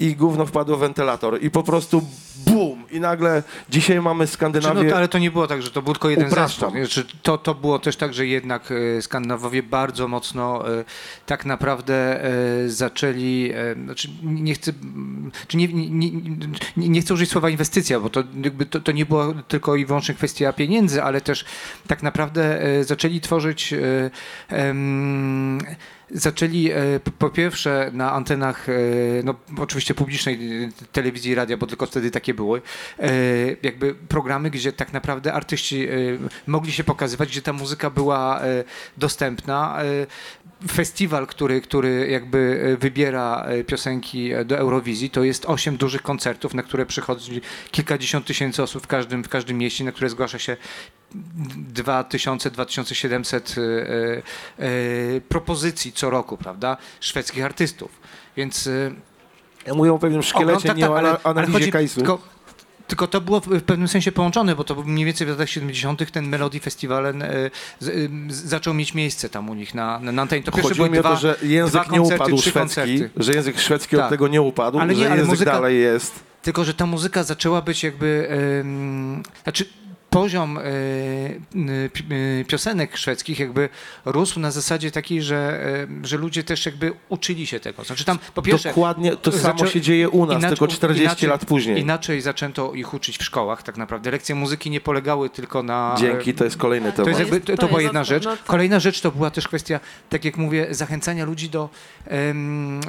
[0.04, 1.43] I gówno wpadło w wentylator.
[1.43, 2.01] I po prostu
[2.45, 2.84] bum!
[2.91, 4.84] I nagle dzisiaj mamy Czy Skandynawię...
[4.84, 6.76] no, to, ale to nie było tak, że to był tylko jeden zespół.
[6.76, 6.88] nie?
[6.88, 10.84] Czy to, to było też tak, że jednak e, Skandynawowie bardzo mocno e,
[11.26, 13.54] tak naprawdę e, zaczęli,
[13.86, 14.74] znaczy nie chcę,
[15.47, 18.24] czy nie, nie, nie, nie- chcę użyć słowa inwestycja, bo to,
[18.70, 21.45] to, to nie była tylko i wyłącznie kwestia pieniędzy, ale też
[21.88, 23.74] tak naprawdę zaczęli tworzyć
[24.49, 25.60] em,
[26.14, 28.74] zaczęli e, po pierwsze na antenach, e,
[29.24, 32.61] no oczywiście publicznej e, telewizji i radia, bo tylko wtedy takie były,
[33.64, 35.88] jakby programy, gdzie tak naprawdę artyści
[36.47, 38.41] mogli się pokazywać, gdzie ta muzyka była
[38.97, 39.80] dostępna.
[40.72, 46.86] Festiwal, który, który jakby wybiera piosenki do Eurowizji, to jest osiem dużych koncertów, na które
[46.86, 47.41] przychodzi
[47.72, 50.57] kilkadziesiąt tysięcy osób w każdym, w każdym mieście, na które zgłasza się
[51.74, 53.64] 2000-2700 e,
[54.66, 57.91] e, propozycji co roku, prawda, szwedzkich artystów.
[58.38, 58.70] Więc
[59.68, 61.95] Ja mówię o pewnym szkielecie, tak, nie o ale- ale analizie Kajsu.
[61.95, 62.20] Tylko,
[62.88, 66.11] tylko to było w pewnym sensie połączone, bo to mniej więcej w latach 70.
[66.11, 67.14] ten Melody Festival
[68.30, 70.43] zaczął mieć miejsce tam u nich na, na antenie.
[70.43, 73.09] To pierwsze były dwa, to, że język nie upadł szwedzki, koncerty.
[73.18, 74.09] że język szwedzki od Tak.
[74.09, 76.14] tego nie upadł, Ale nie, że ale język muzyka- dalej jest.
[76.41, 78.28] Tylko, że ta muzyka zaczęła być jakby.
[78.61, 79.66] em, znaczy,
[80.14, 80.61] poziom e,
[81.55, 82.03] n- pi-
[82.41, 83.70] e, piosenek szwedzkich jakby
[84.05, 85.66] rósł na zasadzie takiej, że,
[86.03, 87.84] e, że ludzie też jakby uczyli się tego.
[87.84, 88.70] Znaczy tam po pierwsze.
[88.70, 91.80] Dokładnie to samo zaczę- się dzieje u nas, inaczej- tylko 40 inaczej- lat później.
[91.80, 94.11] Inaczej zaczęto ich uczyć w szkołach tak naprawdę.
[94.11, 95.95] Lekcje muzyki nie polegały tylko na...
[95.99, 97.07] Dzięki, to jest kolejny To, temat.
[97.07, 98.26] jest jakby, to, to to była jest- jedna no- rzecz.
[98.26, 101.70] no to- Kolejna rzecz to była też kwestia, tak jak mówię, zachęcania ludzi do,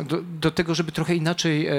[0.05, 1.72] do, do tego, żeby trochę inaczej, e,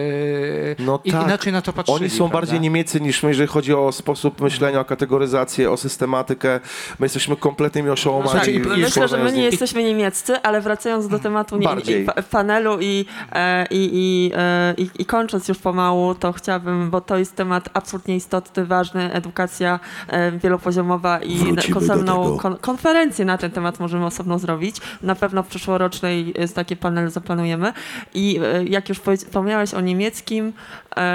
[0.79, 1.05] No tak.
[1.07, 1.95] inaczej na to patrzyli.
[1.99, 2.33] Oni są prawda?
[2.33, 5.34] bardziej niemieccy niż my, jeżeli chodzi o sposób myślenia, o kategoryzację,
[5.71, 6.59] o systematykę.
[6.99, 8.29] My jesteśmy kompletnymi oszołomami.
[8.51, 11.67] I- i- Myślę, że my nie jesteśmy niemieccy, ale wracając do tematu nie,
[12.01, 16.89] i, pa- panelu i, e, i, i, e, i, i kończąc już pomału, to chciałabym,
[16.89, 23.38] bo to jest temat absolutnie istotny, ważny, edukacja e, wielopoziomowa i Wrócimy osobną konferencję na
[23.38, 24.75] ten temat możemy osobno zrobić.
[25.01, 27.73] Na pewno w przyszłorocznej takie panel zaplanujemy.
[28.13, 30.53] I jak już wspomniałeś o niemieckim,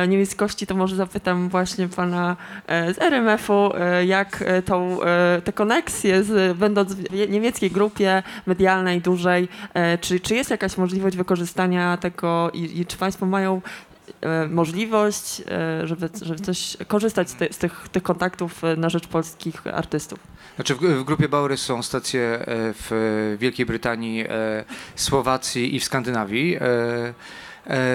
[0.09, 2.37] niemieckości, to może zapytam właśnie pana
[2.69, 3.71] z RMF-u,
[4.11, 10.21] jak e, tą, e, te koneksje, z, będąc w niemieckiej grupie medialnej, dużej, e, czy,
[10.21, 13.63] czy jest jakaś możliwość wykorzystania tego i, i czy państwo mają
[14.49, 15.43] możliwość,
[15.85, 20.19] żeby, żeby coś korzystać z, ty, z tych, tych kontaktów na rzecz polskich artystów.
[20.55, 24.25] Znaczy w, w grupie Baury są stacje w Wielkiej Brytanii,
[24.97, 26.59] Słowacji i w Skandynawii.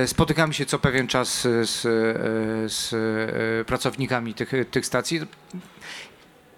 [0.05, 1.81] Spotykamy się co pewien czas z,
[2.71, 2.95] z
[3.67, 5.21] pracownikami tych, tych stacji.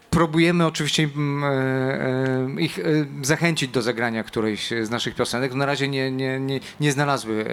[0.10, 1.48] Próbujemy oczywiście mm, e,
[2.58, 2.84] e, ich e,
[3.22, 5.54] zachęcić do zagrania którejś z naszych piosenek.
[5.54, 7.46] Na razie nie, nie, nie, nie znalazły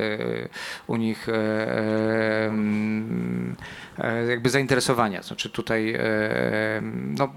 [0.86, 1.28] u nich
[2.48, 3.56] mm,
[4.28, 5.22] jakby zainteresowania.
[5.22, 5.98] Znaczy tutaj
[7.18, 7.32] no,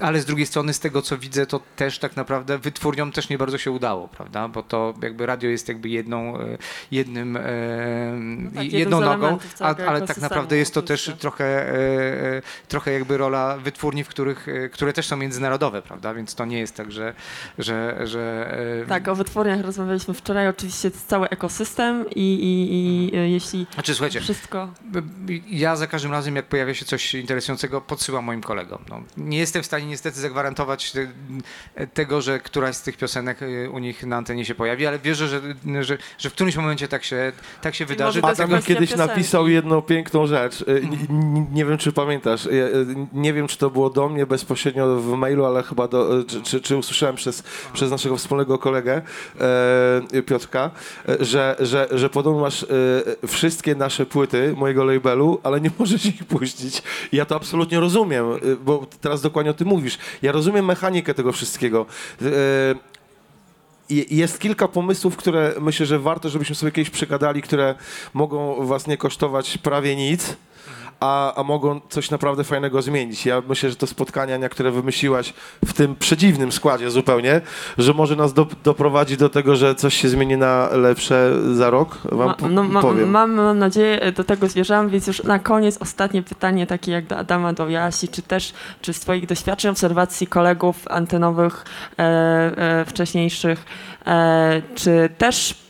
[0.00, 3.38] ale z drugiej strony, z tego co widzę, to też tak naprawdę wytwórniom też nie
[3.38, 4.48] bardzo się udało, prawda?
[4.48, 6.58] Bo to jakby radio jest jakby jedną, e,
[6.90, 7.42] jednym, e,
[8.54, 13.56] tak, jedną nogą, a, ale tak naprawdę jest to też trochę, e, trochę jakby rola
[13.56, 16.14] wytwórni, w których, które też są międzynarodowe, prawda?
[16.14, 17.14] Więc to nie jest tak, że,
[17.58, 18.46] że, że
[18.88, 24.68] Tak, o wytwórniach rozmawialiśmy wczoraj, oczywiście cały ekosystem i, i, i jeśli Znaczy, słuchajcie, wszystko...
[25.46, 28.84] Ja za każdym razem, jak pojawia się coś interesującego, podsyłam moim kolegom.
[28.88, 31.06] No, nie jestem w stanie niestety zagwarantować te,
[31.94, 35.28] tego, że któraś z tych piosenek y, u nich na antenie się pojawi, ale wierzę,
[35.28, 35.40] że,
[35.80, 37.32] że, że w którymś momencie tak się,
[37.62, 38.20] tak się wydarzy.
[38.22, 39.08] Adam kiedyś piosenki.
[39.10, 40.60] napisał jedną piękną rzecz.
[40.60, 40.64] Y,
[41.10, 42.46] n- Nie wiem, czy pamiętasz.
[42.46, 46.42] Y, Nie wiem, czy to było do mnie bezpośrednio w mailu, ale chyba do, czy,
[46.42, 49.02] czy, czy usłyszałem przez, przez naszego wspólnego kolegę
[50.14, 50.70] e, Piotrka,
[51.08, 52.66] e, że, że, że podobno masz
[53.26, 56.82] wszystkie nasze płyty mojego labelu, ale nie możesz ich puścić.
[57.12, 58.26] Ja to absolutnie rozumiem,
[58.64, 59.98] bo teraz dokładnie o tym mówisz.
[60.22, 61.86] Ja rozumiem mechanikę tego wszystkiego.
[62.22, 62.24] E,
[64.10, 67.74] Jest kilka pomysłów, które myślę, że warto, żebyśmy sobie kiedyś przegadali, które
[68.14, 70.36] mogą was nie kosztować prawie nic,
[71.00, 73.26] a, a mogą coś naprawdę fajnego zmienić.
[73.26, 75.34] Ja myślę, że to spotkania, Ania, które wymyśliłaś
[75.64, 77.40] w tym przedziwnym składzie zupełnie,
[77.78, 81.98] że może nas do, doprowadzi do tego, że coś się zmieni na lepsze za rok,
[82.04, 83.10] wam Ma, no, ma, powiem.
[83.10, 87.06] mam, mam nadzieję, e, do tego zmierzam, więc już na koniec ostatnie pytanie, takie jak
[87.06, 91.64] do Adama, do Jasi, czy też, czy z twoich doświadczeń, obserwacji kolegów antenowych
[91.98, 93.64] e, e, wcześniejszych,
[94.06, 95.69] e, czy też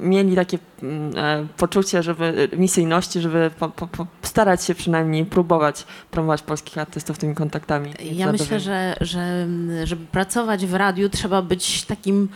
[0.00, 5.84] mieli takie mm, e, poczucie, żeby misyjności, żeby po, po, po starać się przynajmniej próbować
[6.10, 7.92] promować polskich artystów tymi kontaktami.
[8.12, 12.28] Ja myślę, że, że mm, żeby pracować w radiu, trzeba być takim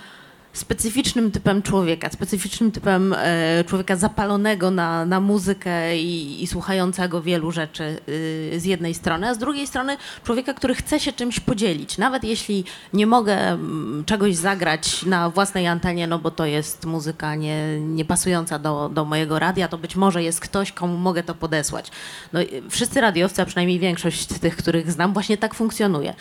[0.52, 7.52] specyficznym typem człowieka, specyficznym typem e, człowieka zapalonego na, na muzykę i, i słuchającego wielu
[7.52, 11.98] rzeczy y, z jednej strony, a z drugiej strony człowieka, który chce się czymś podzielić.
[11.98, 17.34] Nawet jeśli nie mogę mm, czegoś zagrać na własnej antenie, no bo to jest muzyka
[17.34, 21.34] nie, nie pasująca do, do mojego radia, to być może jest ktoś, komu mogę to
[21.34, 21.90] podesłać.
[22.32, 22.40] No,
[22.70, 26.14] wszyscy radiowcy, a przynajmniej większość tych, których znam, właśnie tak funkcjonuje.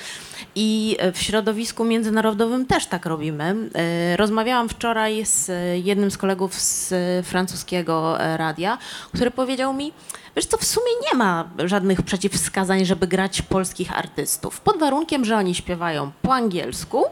[0.56, 3.56] I e, w środowisku międzynarodowym też tak robimy.
[4.22, 8.78] Rozmawiałam wczoraj z e, jednym z kolegów z e, francuskiego e, radia,
[9.14, 9.94] który powiedział mi,
[10.36, 15.38] wiesz co, w sumie nie ma żadnych przeciwwskazań, żeby grać polskich artystów, pod warunkiem, że
[15.38, 17.04] oni śpiewają po angielsku,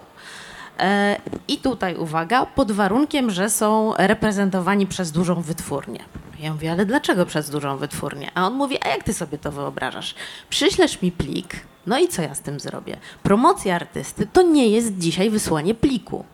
[1.48, 6.00] I tutaj uwaga, pod warunkiem, że są reprezentowani przez dużą wytwórnię.
[6.40, 8.32] Ja mówię, ale dlaczego przez dużą wytwórnię?
[8.36, 10.16] A on mówi, a jak ty sobie to wyobrażasz?
[10.50, 11.56] Przyślesz mi plik,
[11.88, 12.98] no i co ja z tym zrobię?
[13.24, 16.26] Promocja artysty to nie jest dzisiaj wysłanie pliku.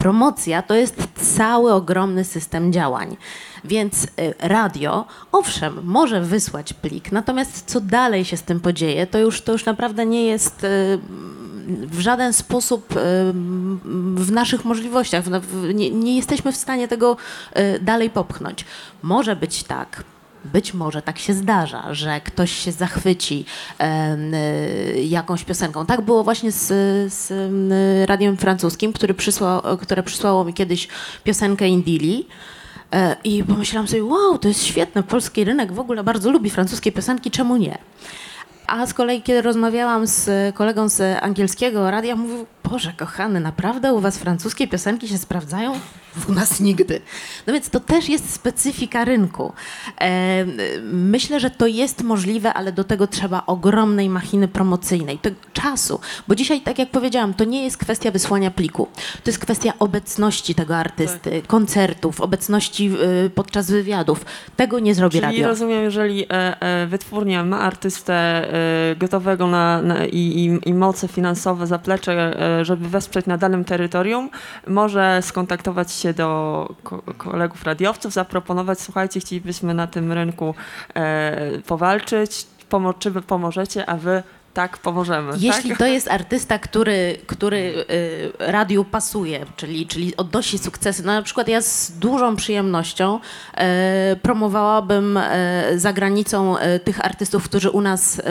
[0.00, 3.16] Promocja to jest cały ogromny system działań.
[3.64, 9.18] Więc y, radio, owszem, może wysłać plik, natomiast co dalej się z tym podzieje, to
[9.18, 10.98] już, to już naprawdę nie jest y,
[11.66, 12.98] w żaden sposób y,
[14.14, 15.24] w naszych możliwościach.
[15.74, 17.16] Nie, nie jesteśmy w stanie tego
[17.80, 18.64] dalej popchnąć.
[19.02, 20.04] Może być tak.
[20.44, 23.44] Być może tak się zdarza, że ktoś się zachwyci
[24.94, 25.86] y, jakąś piosenką.
[25.86, 26.66] Tak było właśnie z,
[27.12, 27.32] z
[28.08, 30.88] radiem francuskim, który przysłał, które przysłało mi kiedyś
[31.24, 32.26] piosenkę Indili.
[32.92, 36.92] E, I pomyślałam sobie, wow, to jest świetne, polski rynek w ogóle bardzo lubi francuskie
[36.92, 37.78] piosenki, czemu nie?
[38.66, 44.00] A z kolei, kiedy rozmawiałam z kolegą z angielskiego radia, mówił, Boże kochany, naprawdę u
[44.00, 45.72] was francuskie piosenki się sprawdzają?
[46.28, 47.00] U nas nigdy.
[47.46, 49.52] No więc to też jest specyfika rynku.
[50.00, 50.44] E,
[50.92, 56.00] myślę, że to jest możliwe, ale do tego trzeba ogromnej machiny promocyjnej, to czasu.
[56.28, 58.88] Bo dzisiaj, tak jak powiedziałam, to nie jest kwestia wysłania pliku.
[59.24, 62.90] To jest kwestia obecności tego artysty, koncertów, obecności
[63.26, 64.24] y, podczas wywiadów.
[64.56, 65.48] Tego nie zrobi Czyli radio.
[65.48, 71.08] rozumiem, jeżeli e, e, wytwórnia ma artystę e, gotowego na, na, i, i, i moce
[71.08, 74.30] finansowe, zaplecze, e, żeby wesprzeć na danym terytorium,
[74.66, 80.54] może skontaktować się do ko kolegów radiowców, zaproponować, słuchajcie, chcielibyśmy na tym rynku
[80.94, 84.22] e, powalczyć, pomo czy wy pomożecie, a wy
[84.54, 85.32] tak pomożemy.
[85.38, 85.78] Jeśli tak?
[85.78, 91.48] to jest artysta, który, który y, radiu pasuje, czyli, czyli odnosi sukcesy, no na przykład
[91.48, 98.22] ja z dużą przyjemnością y, promowałabym y, za granicą tych artystów, którzy u nas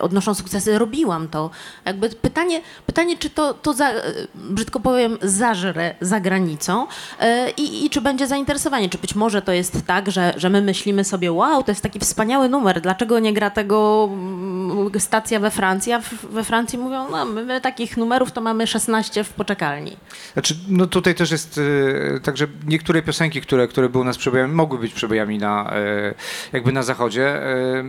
[0.00, 0.78] odnoszą sukcesy.
[0.78, 1.50] Robiłam to.
[1.84, 3.90] Jakby pytanie, pytanie czy to, to za,
[4.34, 6.86] brzydko powiem, zażre za granicą
[7.56, 8.88] i, i czy będzie zainteresowanie.
[8.88, 11.98] Czy być może to jest tak, że, że my myślimy sobie, wow, to jest taki
[11.98, 17.24] wspaniały numer, dlaczego nie gra tego mm, stacja we Francji, a we Francji mówią, no
[17.24, 19.96] my, takich numerów to mamy 16 w poczekalni.
[20.32, 21.60] Znaczy, no tutaj też jest
[22.16, 25.72] e, tak, że niektóre piosenki, które, które były u nas przebojami, mogły być przebojami na,
[25.72, 26.14] e,
[26.52, 27.44] jakby na zachodzie.
[27.44, 27.84] E,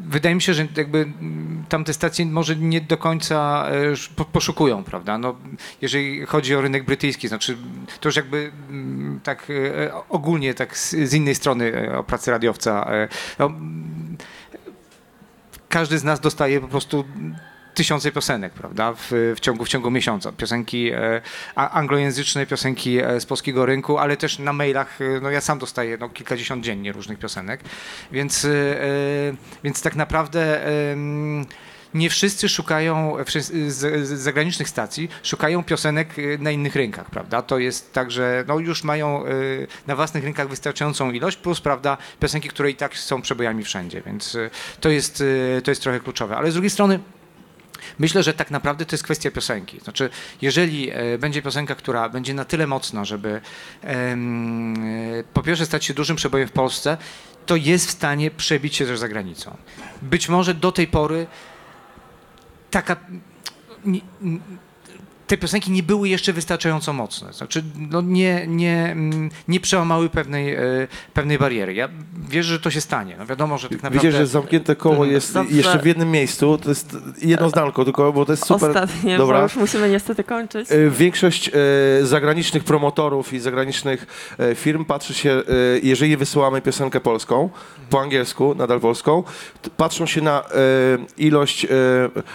[0.00, 1.12] Wydaje mi się, że jakby
[1.68, 3.66] tamte stacje może nie do końca
[4.32, 5.18] poszukują, prawda?
[5.18, 5.36] No,
[5.80, 7.56] jeżeli chodzi o rynek brytyjski, znaczy
[8.00, 9.46] to już jakby mm, tak
[10.08, 12.90] ogólnie tak z, innej strony o pracy radiowca.
[13.38, 13.50] No,
[15.68, 17.04] każdy z nas dostaje po prostu
[17.78, 20.32] tysiące piosenek, prawda, w, w, ciągu, w ciągu miesiąca.
[20.32, 21.20] Piosenki e,
[21.54, 25.98] anglojęzyczne, piosenki e, z polskiego rynku, ale też na mailach, e, no ja sam dostaję
[26.00, 27.60] no, kilkadziesiąt dziennie różnych piosenek,
[28.12, 28.48] więc, e,
[29.64, 30.66] więc tak naprawdę
[31.94, 33.16] nie wszyscy szukają
[33.68, 37.42] z, zagranicznych stacji, szukają piosenek e, na innych rynkach, prawda?
[37.42, 39.30] To jest tak, że no już mają e,
[39.86, 44.34] na własnych rynkach wystarczającą ilość, plus, prawda, piosenki, które i tak są przebojami wszędzie, więc
[44.34, 45.22] e, to jest,
[45.64, 46.36] to jest trochę kluczowe.
[46.36, 47.00] Ale z drugiej strony
[47.98, 49.80] Myślę, że tak naprawdę to jest kwestia piosenki.
[49.80, 50.10] Znaczy,
[50.42, 53.40] jeżeli e, będzie piosenka, która będzie na tyle mocna, żeby
[53.84, 54.16] e,
[55.34, 56.96] po pierwsze stać się dużym przebojem w Polsce,
[57.46, 59.56] to jest w stanie przebić się też za granicą.
[60.02, 61.26] Być może do tej pory
[62.70, 62.94] taka.
[65.28, 67.32] Te piosenki nie były jeszcze wystarczająco mocne.
[67.32, 70.60] Znaczy, no nie, nie, mm, nie przełamały pewnej, e,
[71.14, 71.74] pewnej bariery.
[71.74, 71.88] Ja
[72.28, 73.16] wierzę, że to się stanie.
[73.18, 74.08] No wiadomo, że tak naprawdę...
[74.08, 75.56] Widzisz, że zamknięte koło jest Dobrze.
[75.56, 78.68] jeszcze w jednym miejscu, to jest jedno zdanko tylko, bo to jest super.
[78.68, 79.36] Ostatnie, Dobra.
[79.36, 80.72] bo już musimy niestety kończyć.
[80.72, 81.52] E, Większość e,
[82.06, 84.06] zagranicznych promotorów i zagranicznych
[84.38, 85.42] e, firm patrzy się, e,
[85.82, 87.50] jeżeli wysyłamy piosenkę polską,
[87.90, 89.22] po angielsku, nadal polską,
[89.76, 90.44] patrzą się na e,
[91.18, 91.68] ilość, e,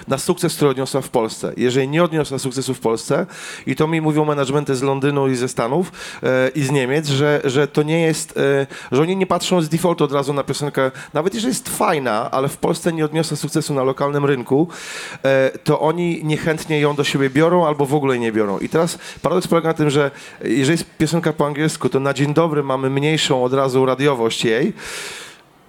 [0.07, 1.53] na sukces, który odniosła w Polsce.
[1.57, 3.25] Jeżeli nie odniosła sukcesu w Polsce,
[3.67, 5.91] i to mi mówią managementy z Londynu i ze Stanów
[6.23, 9.69] e, i z Niemiec, że, że to nie jest, e, że oni nie patrzą z
[9.69, 13.73] defaultu od razu na piosenkę, nawet jeżeli jest fajna, ale w Polsce nie odniosła sukcesu
[13.73, 14.67] na lokalnym rynku,
[15.23, 18.59] e, to oni niechętnie ją do siebie biorą albo w ogóle nie biorą.
[18.59, 20.11] I teraz paradoks polega na tym, że
[20.43, 24.73] jeżeli jest piosenka po angielsku, to na dzień dobry mamy mniejszą od razu radiowość jej,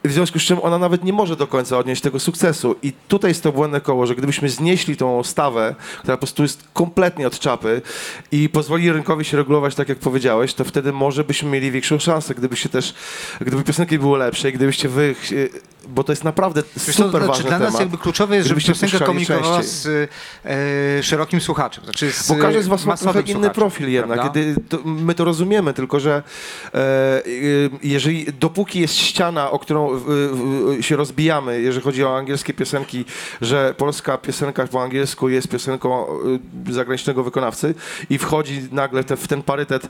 [0.05, 2.77] w związku z czym ona nawet nie może do końca odnieść tego sukcesu.
[2.83, 6.65] I tutaj jest to błędne koło, że gdybyśmy znieśli tą stawę, która po prostu jest
[6.73, 7.83] kompletnie od czapy
[8.33, 12.35] i pozwolili rynkowi się regulować tak, jak powiedziałeś, to wtedy może byśmy mieli większą szansę,
[12.35, 12.95] gdyby się też,
[13.41, 15.15] gdyby piosenki były lepsze i gdybyście wy,
[15.89, 17.81] bo to jest naprawdę Wiesz co, super znaczy, ważny dla nas temat.
[17.81, 19.73] jakby kluczowe jest, żeby piosenka komunikowała częściej.
[19.73, 20.11] z
[20.99, 21.85] e, szerokim słuchaczem.
[21.85, 24.21] Znaczy z, Bo każdy z was ma trochę inny profil jednak.
[24.69, 26.23] to, my to rozumiemy, tylko że
[26.75, 27.23] e, e,
[27.83, 30.01] jeżeli dopóki jest ściana, o którą
[30.81, 33.05] się rozbijamy, jeżeli chodzi o angielskie piosenki,
[33.41, 36.07] że polska piosenka po angielsku jest piosenką
[36.69, 37.75] e, zagranicznego wykonawcy
[38.11, 39.89] i wchodzi nagle te, w ten parytet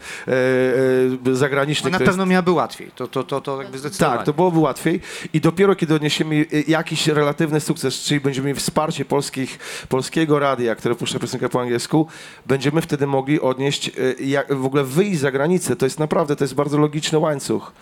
[1.28, 2.90] e, zagraniczny, No na który jest pewno miałaby łatwiej.
[2.96, 4.16] To, to, to, to jakby zdecydowanie.
[4.18, 5.00] tak, to byłoby łatwiej.
[5.32, 9.58] I dopiero kiedy odniesiemy y, jakiś relatywny sukces, czyli będziemy mieli wsparcie polskich,
[9.88, 12.06] polskiego radia, które puszcza piosenkę po angielsku,
[12.46, 15.76] będziemy wtedy mogli odnieść, y, jak, w ogóle wyjść za granicę.
[15.76, 17.72] To jest naprawdę, to jest bardzo logiczny łańcuch.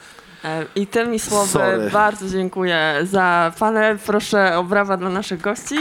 [0.45, 1.91] E, I tymi słowy Sorry.
[1.91, 3.99] bardzo dziękuję za panel.
[4.07, 5.77] Proszę o brawa dla naszych gości.